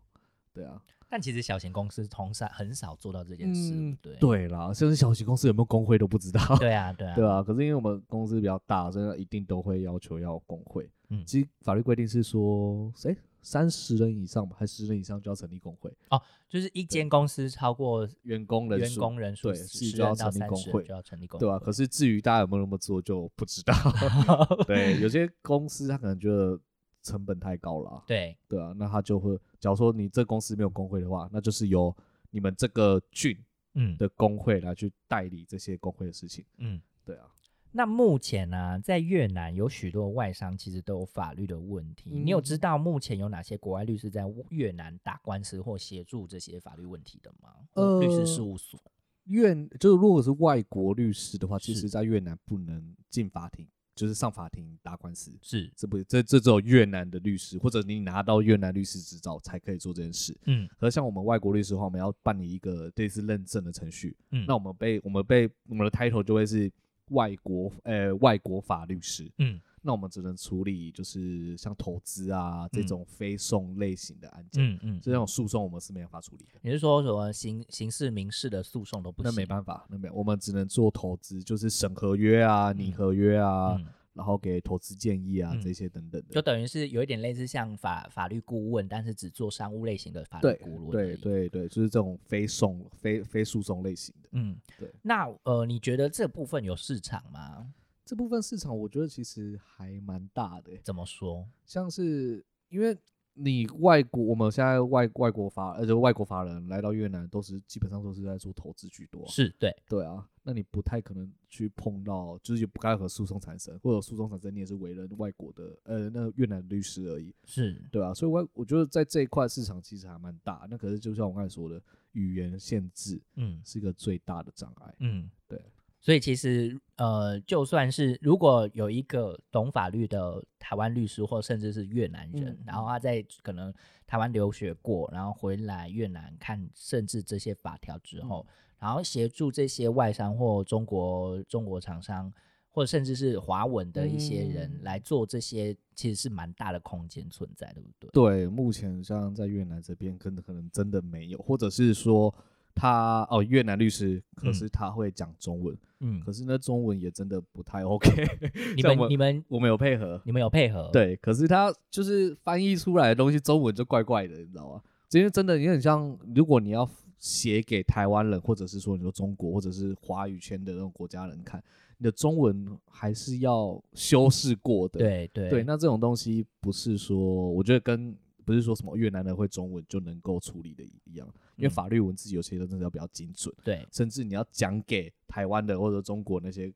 [0.54, 0.82] 对啊，
[1.14, 6.42] 但其实小型公司通常很少做到这件事，嗯对对啦，甚至小型公司有没有工会都不知道。
[6.58, 10.90] 对啊对 啊对啊，可是因为我们公司比较大，所以一定都会要求要有工会。
[11.10, 23.76] 嗯其实法律规定是说，哎，三十人以上吧，还十人以上就要成立工会，哦就是一间公司超过员工人员工人数对十是就要成立工会就要成立工会，对啊，可是至于大家有没有那么做，就不知道。
[24.66, 26.60] 对，有些公司他可能觉得
[27.04, 31.96] 成本太高了啊，对对啊，那他就会，假如说你这公司没有工会的话，那就是由
[32.32, 33.38] 你们这个郡
[33.76, 36.44] 嗯的工会来去代理这些工会的事情。
[36.58, 36.82] 嗯。
[37.06, 37.26] 对啊，
[37.74, 42.12] 那目前呢、在越南有许多外商其实都有法律的问题。
[42.12, 47.50] 你有嗯知道目前有哪些国外律师在越南打官司或协助这些法律问题的吗？
[47.74, 48.80] 呃律师事务所
[49.26, 55.32] 越就是如果是外国律师的话，其实在越南不能进法庭，就是上法庭打官司。
[55.42, 60.38] 是，这不这这只有越南的律师，或者你拿到越南律师执照才可以做这件事。
[60.46, 66.72] 嗯可是像我们外国律师的话，我们要办理一个类似认证的程序，嗯，那我们被我们被我们的 title 就会是
[67.10, 76.60] 外国呃外国法律师，嗯那我们只能处理就是像投资啊这嗯种非讼类型的案件，嗯嗯，这种诉讼我们是没办法处理的。
[76.62, 79.36] 你是说什么刑刑事民事的诉讼都不那行？
[79.36, 86.42] 没办法，那没有，我们只能做投资，就是审合约啊、拟合约啊，嗯，然后给投资建议啊、嗯这些等等的就。
[86.42, 91.18] 等于是有一点类似像法法律顾问，但是只做商务类型的法律对顾问而对。
[91.18, 94.94] 对对，就是这种非讼、非非诉讼类型的嗯，对。
[95.02, 97.74] 那呃，你觉得这部分有市场吗？
[98.06, 101.48] 这部分市场，我觉得其实还蛮大的欸、怎么说？
[101.66, 102.98] 像是因为
[103.36, 109.28] 你外国，我们现在外外国法，呃，就外国法人来到越南，都是基本上都是在做投资居多啊。
[109.28, 117.34] 是对，对啊，那你不太可能去碰到，就是也不该和诉讼产生，或者诉讼产生，你也是为人外国的，呃，那越南律师而已。
[117.46, 120.68] 是对啊，所以外我觉得在这一块市场其实还蛮大。
[120.70, 124.96] 那可是就像我刚才说的，语言限制嗯是一个最大的障碍。
[125.00, 125.60] 嗯，对。
[126.04, 133.74] 所以其实呃，就算是如果有一个懂法律的台湾律师，或甚至是越南人，嗯然后他在可能
[134.06, 138.46] 台湾留学过，然后回来越南看甚至这些法条之后，
[138.78, 142.32] 然后协助这些外商或中国中国厂商。
[142.76, 148.10] 或者甚至是华文的一些人嗯来做这些，其实是蛮大的空间存在，对不对？
[148.12, 152.34] 对，目前像在越南这边，可能可能真的没有，或者是说
[152.76, 158.10] 他哦越南律师，可嗯是他会讲中文，嗯，可是那中文也真的不太 OK
[158.76, 164.82] 你们你们我们有配合，你们有配合？，对，可是他就是翻译出来的东西，中文就怪怪的，你知道吗？
[165.12, 171.64] 因为真的，也很像，如果你要写给台湾人，或者是说你说中国，或者是华语圈的那种国家人看，
[172.00, 175.00] 你的中文还是要修饰过的。
[175.00, 177.16] 对对对，那这种东西不是说，
[177.52, 181.72] 我觉得跟不是说什么越南人会中文就能够处理的一样，因为嗯。
[181.72, 186.72] 法律文字有些真的要比较精准，对，甚至你要讲给台湾的或者中国那些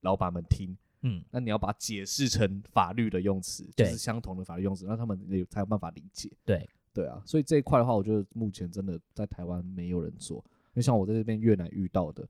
[0.00, 1.22] 老板们听，嗯。
[1.30, 6.30] 那你要把它解释成法律的用词，就是相同的法律用词，让他们也才有办法理解。
[6.44, 12.26] 对，对啊，所以这一块的话，我觉得目前真的在台湾没有人做，因为像我在这边越南遇到的，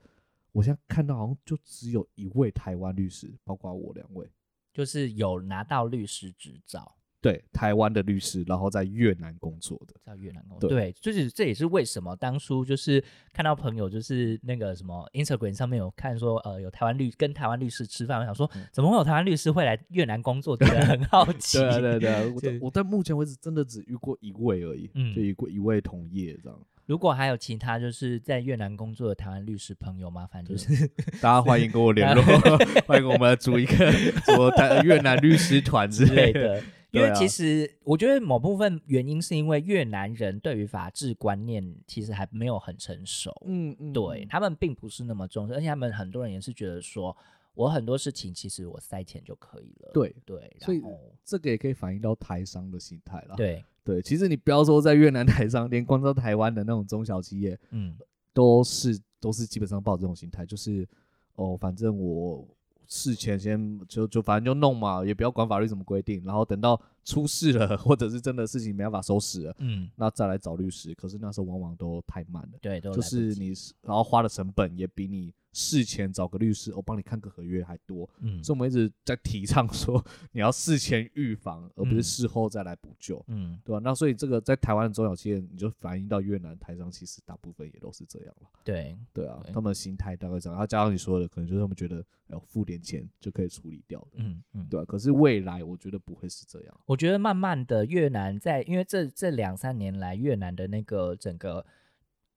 [0.52, 4.28] 我现在看到好像就只有一位台湾律师，包括我两位，
[4.72, 9.94] 就是有拿到律师执照，对，台湾的律师，然后在越南工作的。
[10.04, 10.70] 在越南工作。
[10.70, 13.02] 对，就是这也是为什么当初就是
[13.32, 21.58] 看到朋友就是那个什么 Instagram 上面有看说呃有台湾律跟台湾律师吃饭，我想说嗯怎么会有台湾律师会来越南工作，觉得很好奇。
[21.58, 26.58] 对啊，对啊对 啊，我是到我到目前为止真的只遇过一位而已，嗯就一过一位同业这样。
[26.86, 30.88] 如果还有其他就是在越南工作的台湾律师朋友，麻烦就是
[31.20, 32.22] 大家欢迎跟我联络
[32.88, 36.60] 欢迎我们组一个什么台越南律师团之类的。
[36.92, 37.00] 的。
[37.00, 47.16] 因为其实我觉得某部分原因是因为越南人对于法治观念其实还没有很成熟，嗯嗯，对他们并不是那么重视，而且他们很多人也是觉得说，
[47.54, 49.90] 我很多事情其实我塞钱就可以了。
[49.92, 50.82] 对，对，所以
[51.24, 53.34] 这个也可以反映到台商的心态啦。
[53.36, 57.96] 对，对，其实你不要说在越南台商，连光到台湾的那种中小企业，嗯，
[58.32, 60.88] 都是都是基本上抱这种心态，就是
[61.34, 62.46] 哦，反正我
[62.90, 70.92] 事前先就就反正就弄嘛，也不要管法律怎么规定，然后等到出事了，或者是真的事情没办法收拾了，嗯，那再来找律师。
[70.94, 78.08] 可是那时候往往都太慢了，对，都就是你然后花的成本也比你事前找个律师，我、帮你看个合约还多。
[78.20, 83.22] 嗯所以我们一直在提倡说，你要事前预防，而不是嗯事后再来补救。
[83.28, 88.48] 嗯，对吧、那所以这个在台湾的中小企业，你就反映到越南台商，其实大部分也都是这样了。
[88.64, 101.64] 对，对啊，对他们的心态大概这样，然后加上你说的，可能就是他们觉得，哎呦，付点钱就可以处理掉的，嗯嗯，对啊，可是未来我觉得不会是这样，我觉得慢慢的越南在，因为这这两三年来越南的那个整个，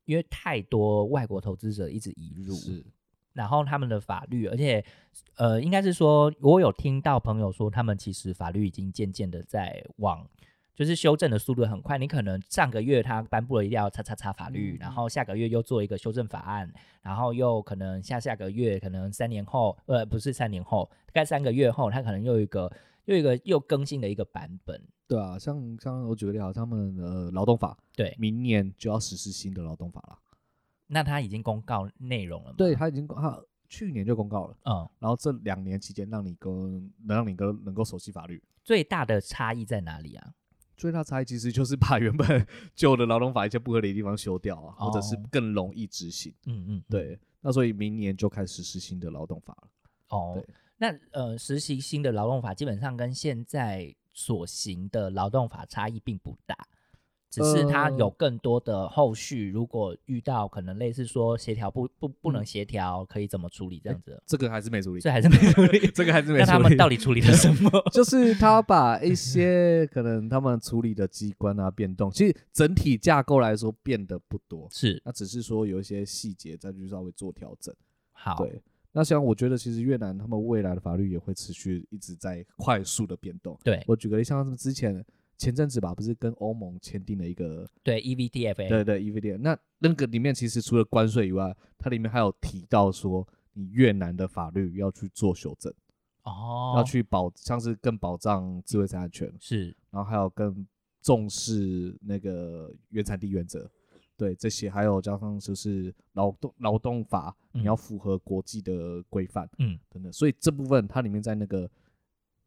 [0.06, 2.84] 因为太多外国投资者一直移入，是，
[3.34, 4.84] 然后他们的法律，而且
[5.36, 10.28] 呃，应该是说，我有听到朋友说，他们其实法律已经渐渐的在往。
[10.76, 16.68] 就是修正的速度很快，你可能上个月他颁布了一定要叉叉叉法律，嗯然后下个月又做一个修正法案，
[17.04, 22.72] 然后又可能下下个月，可能三年后，呃，不是三年后，大概三个月后，他可能又一个
[23.06, 24.82] 又一个又更新的一个版本。
[25.08, 30.18] 对啊，像像我举个例子，他们呃劳动法对，明年就要实施新的劳动法了，
[30.94, 32.56] 那他已经公告内容了吗？
[32.58, 36.52] 对，他已经他去年就公告了，嗯，然后这两年期间让你跟
[37.06, 38.42] 能让你跟能够熟悉法律。
[38.64, 40.34] 最大的差异在哪里啊？
[40.78, 46.34] 最大差异其实就是把原本 旧的劳动法一些不合理的地方修掉啊，或者是哦更容易执行。
[46.46, 49.70] 嗯嗯，嗯，对，那所以明年就开始实施新的劳动法了。
[50.10, 56.56] 哦对，那呃，实习新的劳动法基本上跟现在所行的劳动法差异并不大，
[57.34, 65.80] 只是它呃有更多的后续，如果遇到可能类似说协调不不不能嗯协调，可以怎么处理这样子，这个还是没处理，这还是没处理。
[65.96, 66.54] 这个还是没那处理。
[66.54, 67.72] 他们到底处理了什么？
[67.92, 77.74] 就是他把一些 可能他们处理的机关啊变动，其实整体架构来说变得不多，是那只是说有一些细节再去稍微做调整。
[78.12, 83.58] 好，对，那像我觉得其实越南他们未来的法律也会持续一直在快速的变动。
[83.64, 85.04] 对我举个例，像他们之前
[85.44, 95.74] 前阵子吧，不是跟欧盟签订了一个对 EVDFA，对对，EVDF 那那个里面其实除了关税以外，它里面还有提到说，你越南的法律要去做修正，
[96.24, 99.76] 哦，要去保像是更保障智慧财产权，是。
[99.92, 100.66] 然后还有更
[101.02, 103.70] 重视那个原产地原则。
[104.16, 107.64] 对这些，还有加上就是劳动劳动法，你嗯。
[107.64, 109.78] 要符合国际的规范，嗯。
[109.90, 111.70] 等等，所以这部分它里面在那个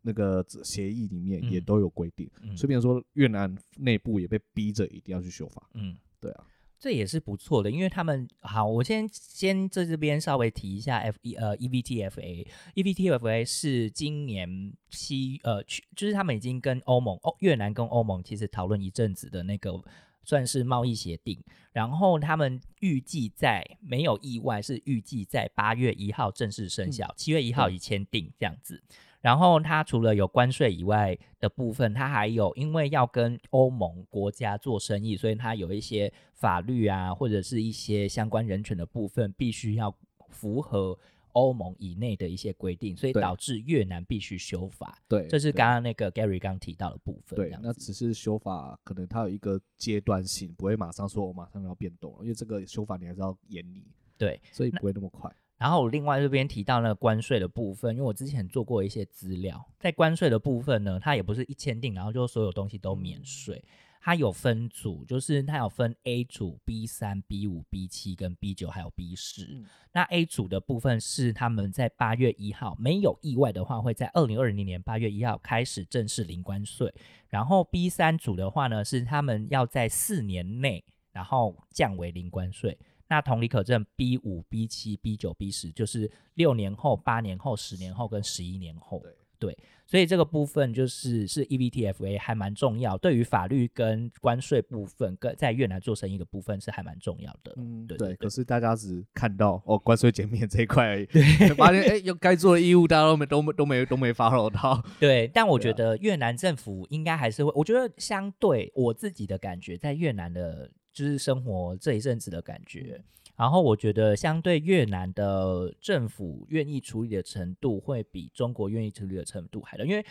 [0.07, 5.69] 那个协议里面也嗯都有规定，嗯所以变成说越南内部也被逼着一定要去修法。
[5.75, 5.97] 嗯。
[6.19, 6.45] 对啊，
[6.79, 19.79] 这也是不错的，因为他们好，我先先在这边稍微提一下 F E 呃 EVTFA，EVTFA 是今年七呃去就是他们已经跟欧盟欧越南跟欧盟其实讨论一阵子的那个
[20.25, 21.39] 算是贸易协定，
[21.73, 28.83] 然后他们预计在没有意外是预计在八月一号正式生效，七、月一号已签订这样子。
[29.21, 39.95] 然后它除了有关税以外的部分，它还有因为要跟欧盟国家做生意，所以它有一些法律啊，或者是一些相关人权的部分，必须要
[40.29, 40.99] 符合
[41.33, 44.99] 欧盟以内的一些规定，所以导致越南必须修法。
[45.07, 47.37] 对，这是刚刚那个 Gary 刚提到的部分。
[47.37, 53.85] 对那只是修法，可能它有一个阶段性，不会马上说我马上要变动了，因为这个修法你还是要研拟，
[54.17, 54.41] 对。
[54.53, 55.31] 所以不会那么快。
[55.59, 63.65] 然后我另外这边提到那个关税的部分，因为我之前做过一些资料，在关税的部分呢，它也不是一签订，然后就所有东西都免税，
[64.03, 76.93] 它有分组，就是它有分 A 组、B 三、B 五、B 七跟 B 九还有 B 十、嗯那 A 组的部分是他们在八月一号，没有意外的话，会在二零二零年八月一号开始正式零关税。
[77.31, 82.79] 然后 B 三组的话呢，是他们要在四年内，然后降为零关税。
[83.09, 89.03] 那同理可证，B 五、B 七、B 九、B 十就是六年后、八年后、十年后跟十一年后。
[89.39, 89.55] 对
[89.87, 97.53] 所以这个部分就是是 E EVTFA 还蛮重要，对于法律跟关税部分跟在越南做生意的部分是还蛮重要的。
[97.59, 101.07] 嗯，对对对可是大家只看到哦关税减免这一块而已，
[101.55, 104.83] 发现哎，要该做的义务大家都没都没都没都没 follow 到。
[104.99, 113.05] 对，但我觉得越南政府应该还是会，我觉得相对我自己的感觉，在越南的就是生活这一阵子的感觉。
[113.37, 120.03] 然后我觉得，相对越南的政府愿意处理的程度，会比中国愿意处理的程度还高，因为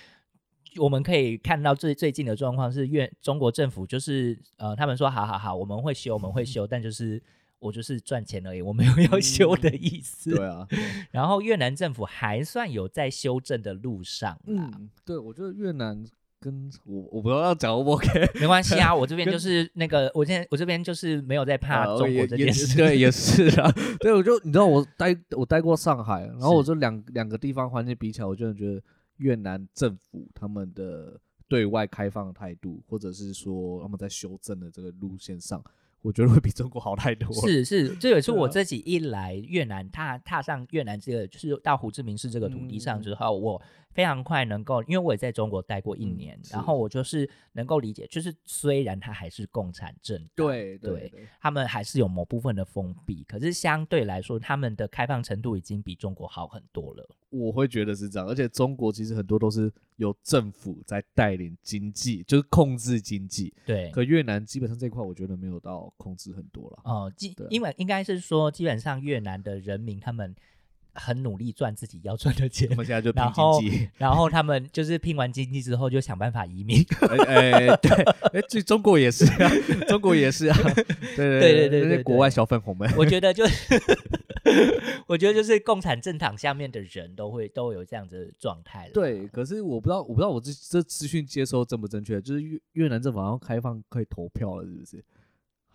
[0.78, 7.20] 我们可以看到最最近的状况是越中国政府就是呃，他们说好好好，我们会修，我们会修，但就是
[7.58, 10.36] 我就是赚钱而已，我没有要修的意思。
[10.36, 10.68] 对啊，
[11.10, 14.72] 然后越南政府还算有在修正的路上啦。
[14.78, 16.06] 嗯，对，我觉得越南
[16.40, 18.08] 跟我我不知道要讲 O 不 OK，
[18.40, 22.78] 没关系啊，我这边就是那个，我现在我这边就是没有在怕呃中国这件事。
[22.78, 23.72] 对，也是啊。
[24.00, 28.82] 对，我就你知道我待我待过上海，然后我这两两个地方环境比起来，我真的觉得
[29.18, 35.64] 越南政府他们的对外开放的态度，或者是说他们在修正的这个路线上，
[36.02, 37.32] 我觉得会比中国好太多。
[37.48, 43.62] 是是，这也是我自己一来越南踏踏上越南这个，就是到胡志明市这个土地上嗯之后，我
[43.96, 57.10] 非常快能够，因为我也在中国待过一嗯年，是然后我就是能够理解，就是虽然它还是共产政党，对对他们还是有某部分的封闭，可是相对来说，他们的开放程度已经比中国好很多了。
[57.30, 58.28] 我会觉得是这样。
[58.28, 63.54] 而且中国其实很多都是由政府在带领经济，就是控制经济。
[63.66, 66.80] 对，可越南基本上这一块，我觉得没有到控制很多了。
[66.84, 70.34] 哦，基因为应该是说，基本上越南的人民他们
[70.96, 73.90] 很努力赚自己要赚的钱我，们现在就拼然后经济。
[73.98, 76.84] 然后他们就是拼完经济之后就想办法移民。
[77.02, 77.92] 哎哎，对，
[78.34, 79.52] 哎，这中国也是啊，
[79.88, 80.58] 中国也是啊，
[81.16, 83.80] 对对对对对对那些国外小粉红们，我觉得就是，
[85.08, 88.92] 我觉得就是共产政党下面的人都会都有这样子的状态了。
[88.94, 95.04] 对，可是我不知道，我不知道我这这资讯接收正不正确，就是越越南政府好像开放可以投票了，是不是？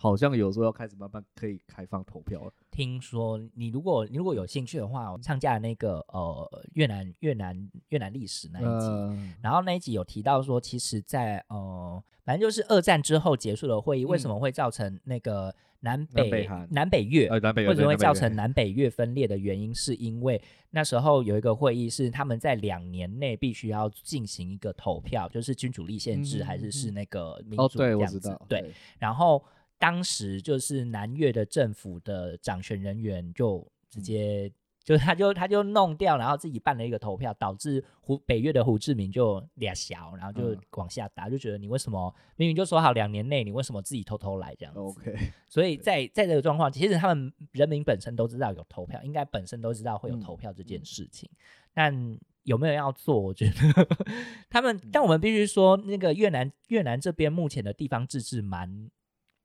[0.03, 2.51] 好像有时候要开始慢慢可以开放投票了。
[2.71, 17.29] 听说你如果你如果有兴趣的话，我上架的那个呃越南越南越南历史那一集，呃，然后那一集有提到说，其实在，呃，反正就是二战之后结束的会议，为什么会造成那个南北嗯南北越？
[17.29, 20.41] 呃，南北为什么会造成南北越分裂的原因，是因为
[20.71, 28.17] 那时候有一个会议是他们在两年内必须要进行一个投票，就是君主立宪制嗯还是是嗯那个民哦，主对，这样子？
[28.17, 29.43] 我知道，对，然后
[29.81, 34.03] 当时就是南越的政府的掌权人员就直嗯。
[34.03, 34.53] 接、
[34.85, 40.59] 就他就他就弄掉，然后自己办了一个投票，导致胡北越的胡志明就俩小，然后就嗯。
[40.73, 45.17] 往下打，就觉得你为什么明明就说好两年内，你为什么自己偷偷来这样子？OK，
[45.49, 51.29] 所以在在这个状况，其实他们人民本身都知道有投票，应该本身都知道会有嗯投票这件事情，
[51.73, 53.21] 但有没有要做？
[53.21, 53.87] 我觉得
[54.49, 58.91] 他们，但我们必须说，那个越南越南这边目前的地方自治蛮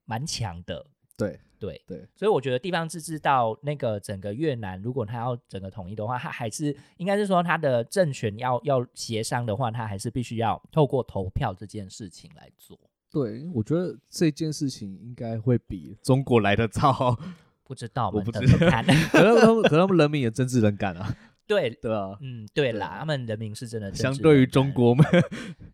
[0.05, 0.85] 蛮强的，
[1.17, 12.77] 对对对，所以我觉得地方自治到那个整个越南，如果他要整个统一的话，他还是应该是说他的政权要要协商的话，他还是必须要透过投票这件事情来做。
[13.09, 17.17] 对，我觉得这件事情应该会比中国来的早，
[17.63, 18.57] 不知道，我们不知道。
[19.09, 21.15] 可能他们可能他们人民也真是能干啊，
[21.47, 22.17] 对，对啊。
[22.21, 25.05] 嗯，对对啦，他们人民是真的相对于，中国们，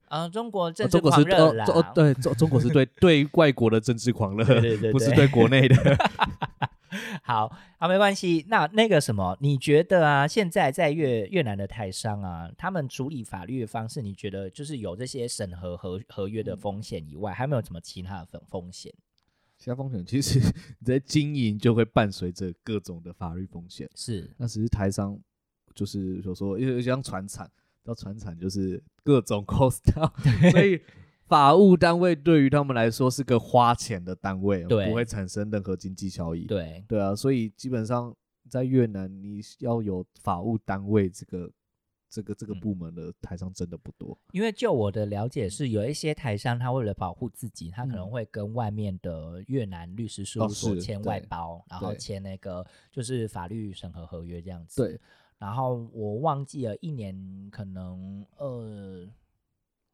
[0.10, 5.76] 啊、中国政治中国是狂热啦，哦哦对中中国是对 对外国的政治狂热，对对对不是对对国内的。
[7.24, 7.50] 好，
[7.80, 8.46] 好，没关系。
[8.50, 18.94] 那那个什么，你觉得啊，现在在越越南的台商啊，他们处理法律的方式，你觉得就是有这些审核合合约嗯的风险以外，还有没有什么其他的风风险？
[19.58, 20.40] 其他风险其实
[20.80, 25.18] 你在经营就会伴随着各种的法律风险，是，那只是台商
[25.76, 27.50] 就是有说，因为像船产，
[27.84, 30.12] 到船产就是各种 cost down，
[30.52, 30.82] 所以
[31.26, 36.46] 法务单位对于他们来说是个花钱的单位，对不会产生任何经济效益。
[36.46, 38.16] 对，对啊，所以基本上
[38.50, 41.50] 在越南，你要有法务单位这个
[42.10, 44.20] 这个这个嗯部门的台商真的不多。
[44.34, 54.86] 因为就我的了解是，有一些台商他为了保护自己，他可能嗯会跟外面的越南律师事务所签外对包，然后签那个就是法律审核合约这样子。
[54.86, 55.00] 对，
[55.42, 59.08] 然后我忘记了，一年可能呃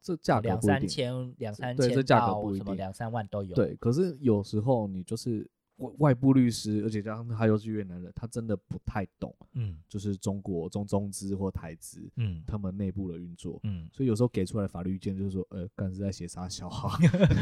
[0.02, 0.60] 这价格两。
[0.60, 3.56] 三千、两三千对这价格到不一定什么两三万都有。
[3.56, 13.58] 对，可是有时候你就是外外部律师，而且加上他又是越南人，他真的不太懂，嗯就是中国中中资或台资嗯他们内部的运作。
[13.62, 16.90] 嗯，所以有时候给出来的法律意见就是说，呃，干是在写啥小号，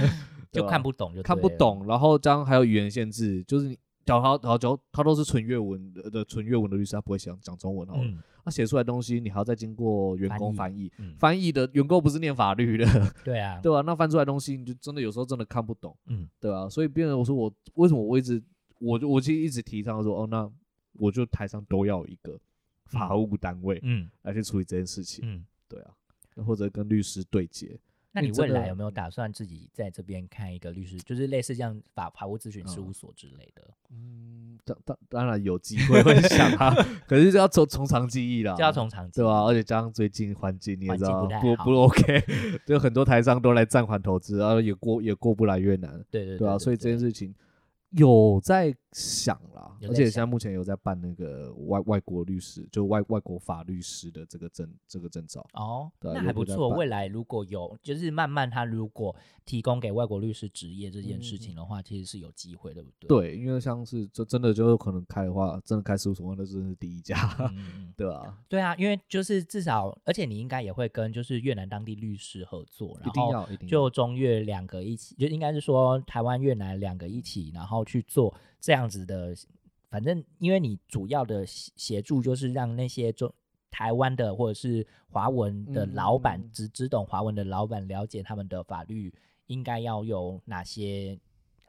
[0.52, 1.48] 就看不懂就看不。
[1.48, 8.18] 懂，然后加上还有语言限制，就是你讲他好就他都是纯粤文的的纯粤文的律师，他不会讲讲中文好了，嗯。
[8.44, 12.86] 他写出来的东西你还要再经过员工翻翻译，嗯，翻译的员工不是念法律的，
[13.24, 16.28] 对啊， 对吧、那翻出来的东西你就真的有时候真的看不懂，嗯。
[16.40, 18.40] 对啊，所以变成我说我为什么我一直
[18.78, 20.48] 我就我其实一直提倡说，哦，那
[20.92, 22.38] 我就台上都要有一个
[22.84, 24.09] 法务单位嗯。
[24.22, 25.44] 来去处理这件事情，嗯。
[25.68, 25.90] 对啊，
[26.46, 27.76] 或者跟律师对接，
[28.16, 32.94] 那你未来有没有打算自己在这边开一个律师，就是类似这样法法务咨询事务嗯。
[32.94, 36.74] 所之类的，嗯，当当当然有机会会想啊，
[37.06, 42.24] 可是就要从从长计议啦，就要从长计对吧、议而且加上最近环境你也知道不不不 OK，
[42.66, 47.34] 就很多台商都来暂缓投资，然后也过也过不来越南，对对对啊，对所以这件事情
[47.90, 55.47] 有在想啦，想而且现在目前有在办那个外外国律师，就外外国法律师的这个证这个证照。
[55.53, 56.70] 哦，那还不错。
[56.70, 63.07] 未来如果有，就是慢慢他如果提供给外国律师职业这件事嗯情的话，其实是有机会，对不对？
[63.07, 67.14] 对，因为像是就真的就有可能开的话，真的开事务所，那真的是第一家，
[67.99, 78.34] 对啊，对啊，因为就是至少，而且你应该也会跟就是越南当地律师合作，一然后定要一定要就中越两个一起，就应该是说台湾越南两个一起，然后去做
[78.66, 79.32] 这样子的，
[79.88, 83.32] 反正因为你主要的协协助就是让那些中
[83.70, 89.14] 台湾的或者是华文的老板，只只懂华文的老板了解他们的法律
[89.46, 91.16] 应该要有哪些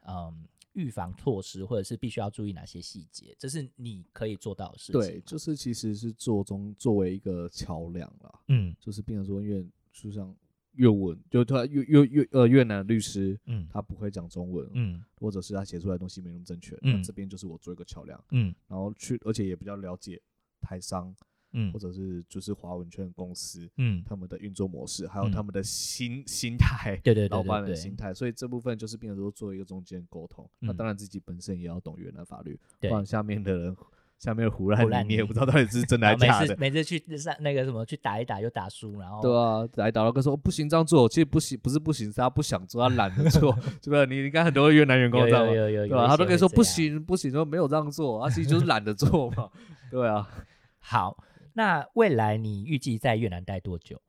[0.08, 0.44] 嗯
[0.74, 5.00] 预防措施，或者是必须要注意哪些细节，这是你可以做到的事情。
[5.00, 10.36] 对，就是其实是做中作为一个桥梁啦，嗯就是变成说，因为就像
[10.78, 13.68] 越文，就他越越越呃越南律师，嗯。
[13.72, 15.04] 他不会讲中文，嗯。
[15.20, 18.54] 或者是他写出来的东西没那么正确，嗯那这边就是我做一个桥梁，嗯。
[18.68, 20.22] 然后去，而且也比较了解
[20.62, 21.14] 台商
[21.54, 21.72] 嗯。
[21.74, 25.32] 或者是就是华文圈公司嗯，他们的运作模式，还有嗯。
[25.32, 30.50] 他们的心心态，对对对对老板的心态，所以这部分就是变成说做一个中间沟通。
[30.60, 30.78] 那嗯。
[30.78, 33.76] 当然自己本身也要懂越南法律，不对然下面的人。
[34.20, 36.56] 下面胡胡乱乱你，也不知道到底是真的还是假的。
[36.58, 44.06] 每次去上那个什么去打一打就打输，然后对啊，来导到哥说不行这样做，其实不行，不是不行，是他不想做，他懒得做， 是不是？
[44.08, 45.48] 你你看很多越南员工有知道吗？
[45.48, 46.08] 有有有有，对吧？
[46.08, 46.94] 他都可以说不行。
[46.94, 49.50] 行不行，说没有这样做，他其实就是懒得做嘛。
[49.92, 50.28] 对啊，
[50.80, 54.02] 好，那未来你预计在越南待多久？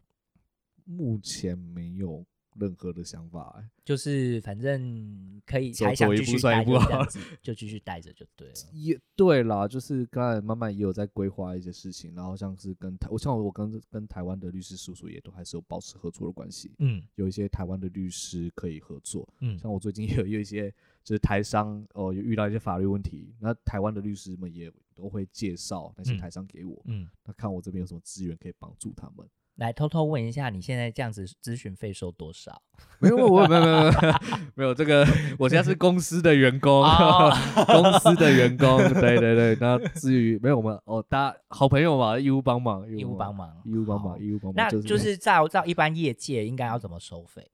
[0.84, 2.24] 目前没有
[2.58, 8.54] 任何的想法、欸，就是反正可以走还想走一步继续待算一步好着这样子，就继续待着就对了。
[8.72, 17.02] 也对啦，就是刚才慢慢也有在规划一些事情，然后像是跟台，我像我跟跟台湾的律师叔叔也都还是有保持合作的关系，嗯。
[17.14, 19.58] 有一些台湾的律师可以合作，嗯。
[19.58, 20.70] 像我最近也有有一些
[21.02, 26.18] 就是台商哦、有遇到一些法律问题，那台湾的律师们也都会介绍那些嗯。
[26.18, 29.26] 台商给我，嗯，那看我这边有什么资源可以帮助他们。
[29.58, 32.62] 来偷偷问一下，你现在这样子咨询费收多少？
[33.00, 34.14] 没有，我没有没有没有
[34.54, 35.04] 没有这个，
[35.38, 37.32] 我现在是公司的员工， 哦
[37.66, 39.58] 公司的员工，对对对。
[39.60, 44.54] 那至于没有我们哦，大家好朋友嘛，义务帮忙，义务帮，忙，义务帮忙，义务帮忙。
[44.56, 47.50] 那就是照照一般业界应该要怎么收费？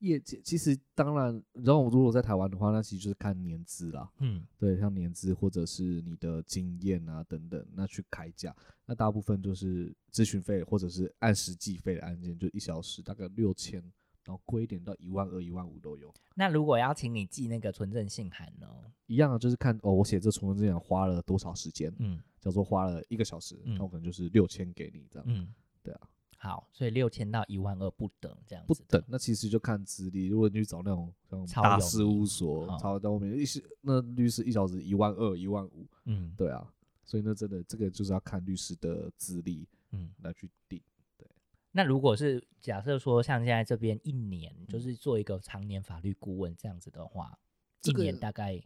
[0.00, 4.44] 业界，其实当然，然后如果在台湾的话，那其实就是看年资啦，嗯。
[4.58, 8.54] 对，像年资或者是你的经验啊等等，那去开价。
[8.86, 13.80] 那大部分就是咨询费或者是按时计费的案件，就一小时大概六千，
[14.24, 16.12] 然后贵一点到一万二、一万五都有。
[16.34, 18.66] 那如果要请你寄那个存证信函呢？
[19.06, 22.20] 一样啊，就是看哦，我写这重文这样花了多少时间，嗯。
[22.40, 23.74] 叫做花了一个小时，嗯。
[23.76, 26.08] 那我可能就是六千给你这样，嗯，对啊，
[26.42, 28.92] 好，所以六千到一万二不等这样不子不。
[28.92, 29.04] 等。
[29.06, 36.66] 那其实就看资历，如果你去找那种像超有大事务所哦，超到后面一是那律师一小时一万二、一万五，嗯对啊，
[37.04, 40.08] 所以那真的这个就是要看律师的资历嗯。
[40.22, 40.80] 来去定。
[41.18, 41.28] 对
[41.72, 47.38] 那如果是假设说像现在这边一年嗯就是做一个常年法律顾问这样子的话，
[47.82, 48.58] 这个一年大概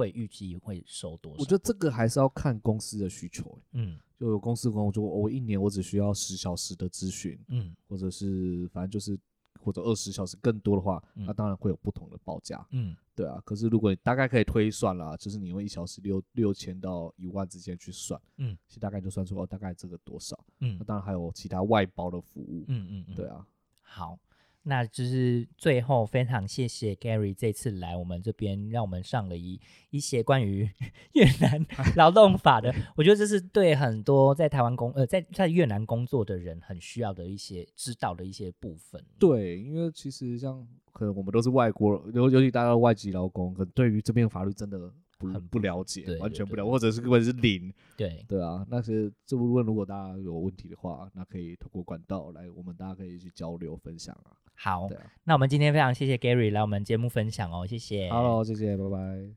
[0.00, 1.40] 会预计会收多少？
[1.40, 9.18] 我觉得这个还是要看公司的需求、欸嗯就有公司跟我说，我一年我只需要十小时的咨询，嗯或者是反正就是
[9.62, 12.66] 或者二十小时更多的话，嗯那当然会有不同的报价。
[12.70, 20.38] 嗯对啊，可是如果你大概可以推算啦，就是你用一小时六六千到一万之间去算，嗯其实大概就算出哦，大概这个多少。
[20.60, 23.46] 嗯那当然还有其他外包的服务，嗯嗯嗯，对啊，
[23.80, 24.18] 好，
[24.62, 29.58] 那就是最后非常谢谢 Gary 这次来我们这边，让我们上了一
[29.90, 30.68] 一些关于
[31.14, 39.02] 越南 劳动法的，我觉得这是对很多在台湾工呃在在越南工作的人很需要的一些知道的一些部分。
[39.18, 54.90] 对，因为其实像可能我们都是外国人，尤尤其大家都外籍劳工，可能对于这边法律真的不很不了解对，对对完全不了解，或者是根本是零，对，对啊，那是这部分如果大家有问题的话，那可以透过管道来，我们大家可以去交流分享啊，好，啊。
[55.24, 58.10] 那我们今天非常谢谢 Gary 来我们节目分享哦，谢谢。
[58.10, 59.30] Hello，谢谢，拜拜。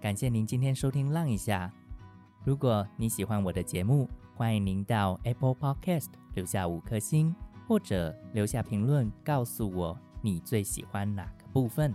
[0.00, 1.72] 感谢您今天收听《浪一下》。
[2.44, 7.34] 如果你喜欢我的节目，欢迎您到 Apple Podcast 留下五颗星，
[7.66, 11.94] 或者留下评论告诉我你最喜欢哪个部分。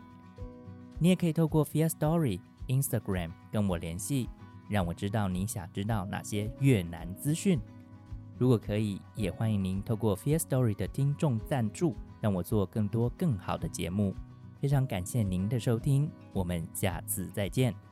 [0.99, 4.29] 你也可以透过 Fear Story Instagram 跟我联系，
[4.69, 7.59] 让我知道你想知道哪些越南资讯。
[8.37, 14.13] 如果可以，也欢迎您透过 Fear Story 的听众赞助让我做更多更好的节目。
[14.59, 17.88] 非常感谢您的收听，我们下次再见。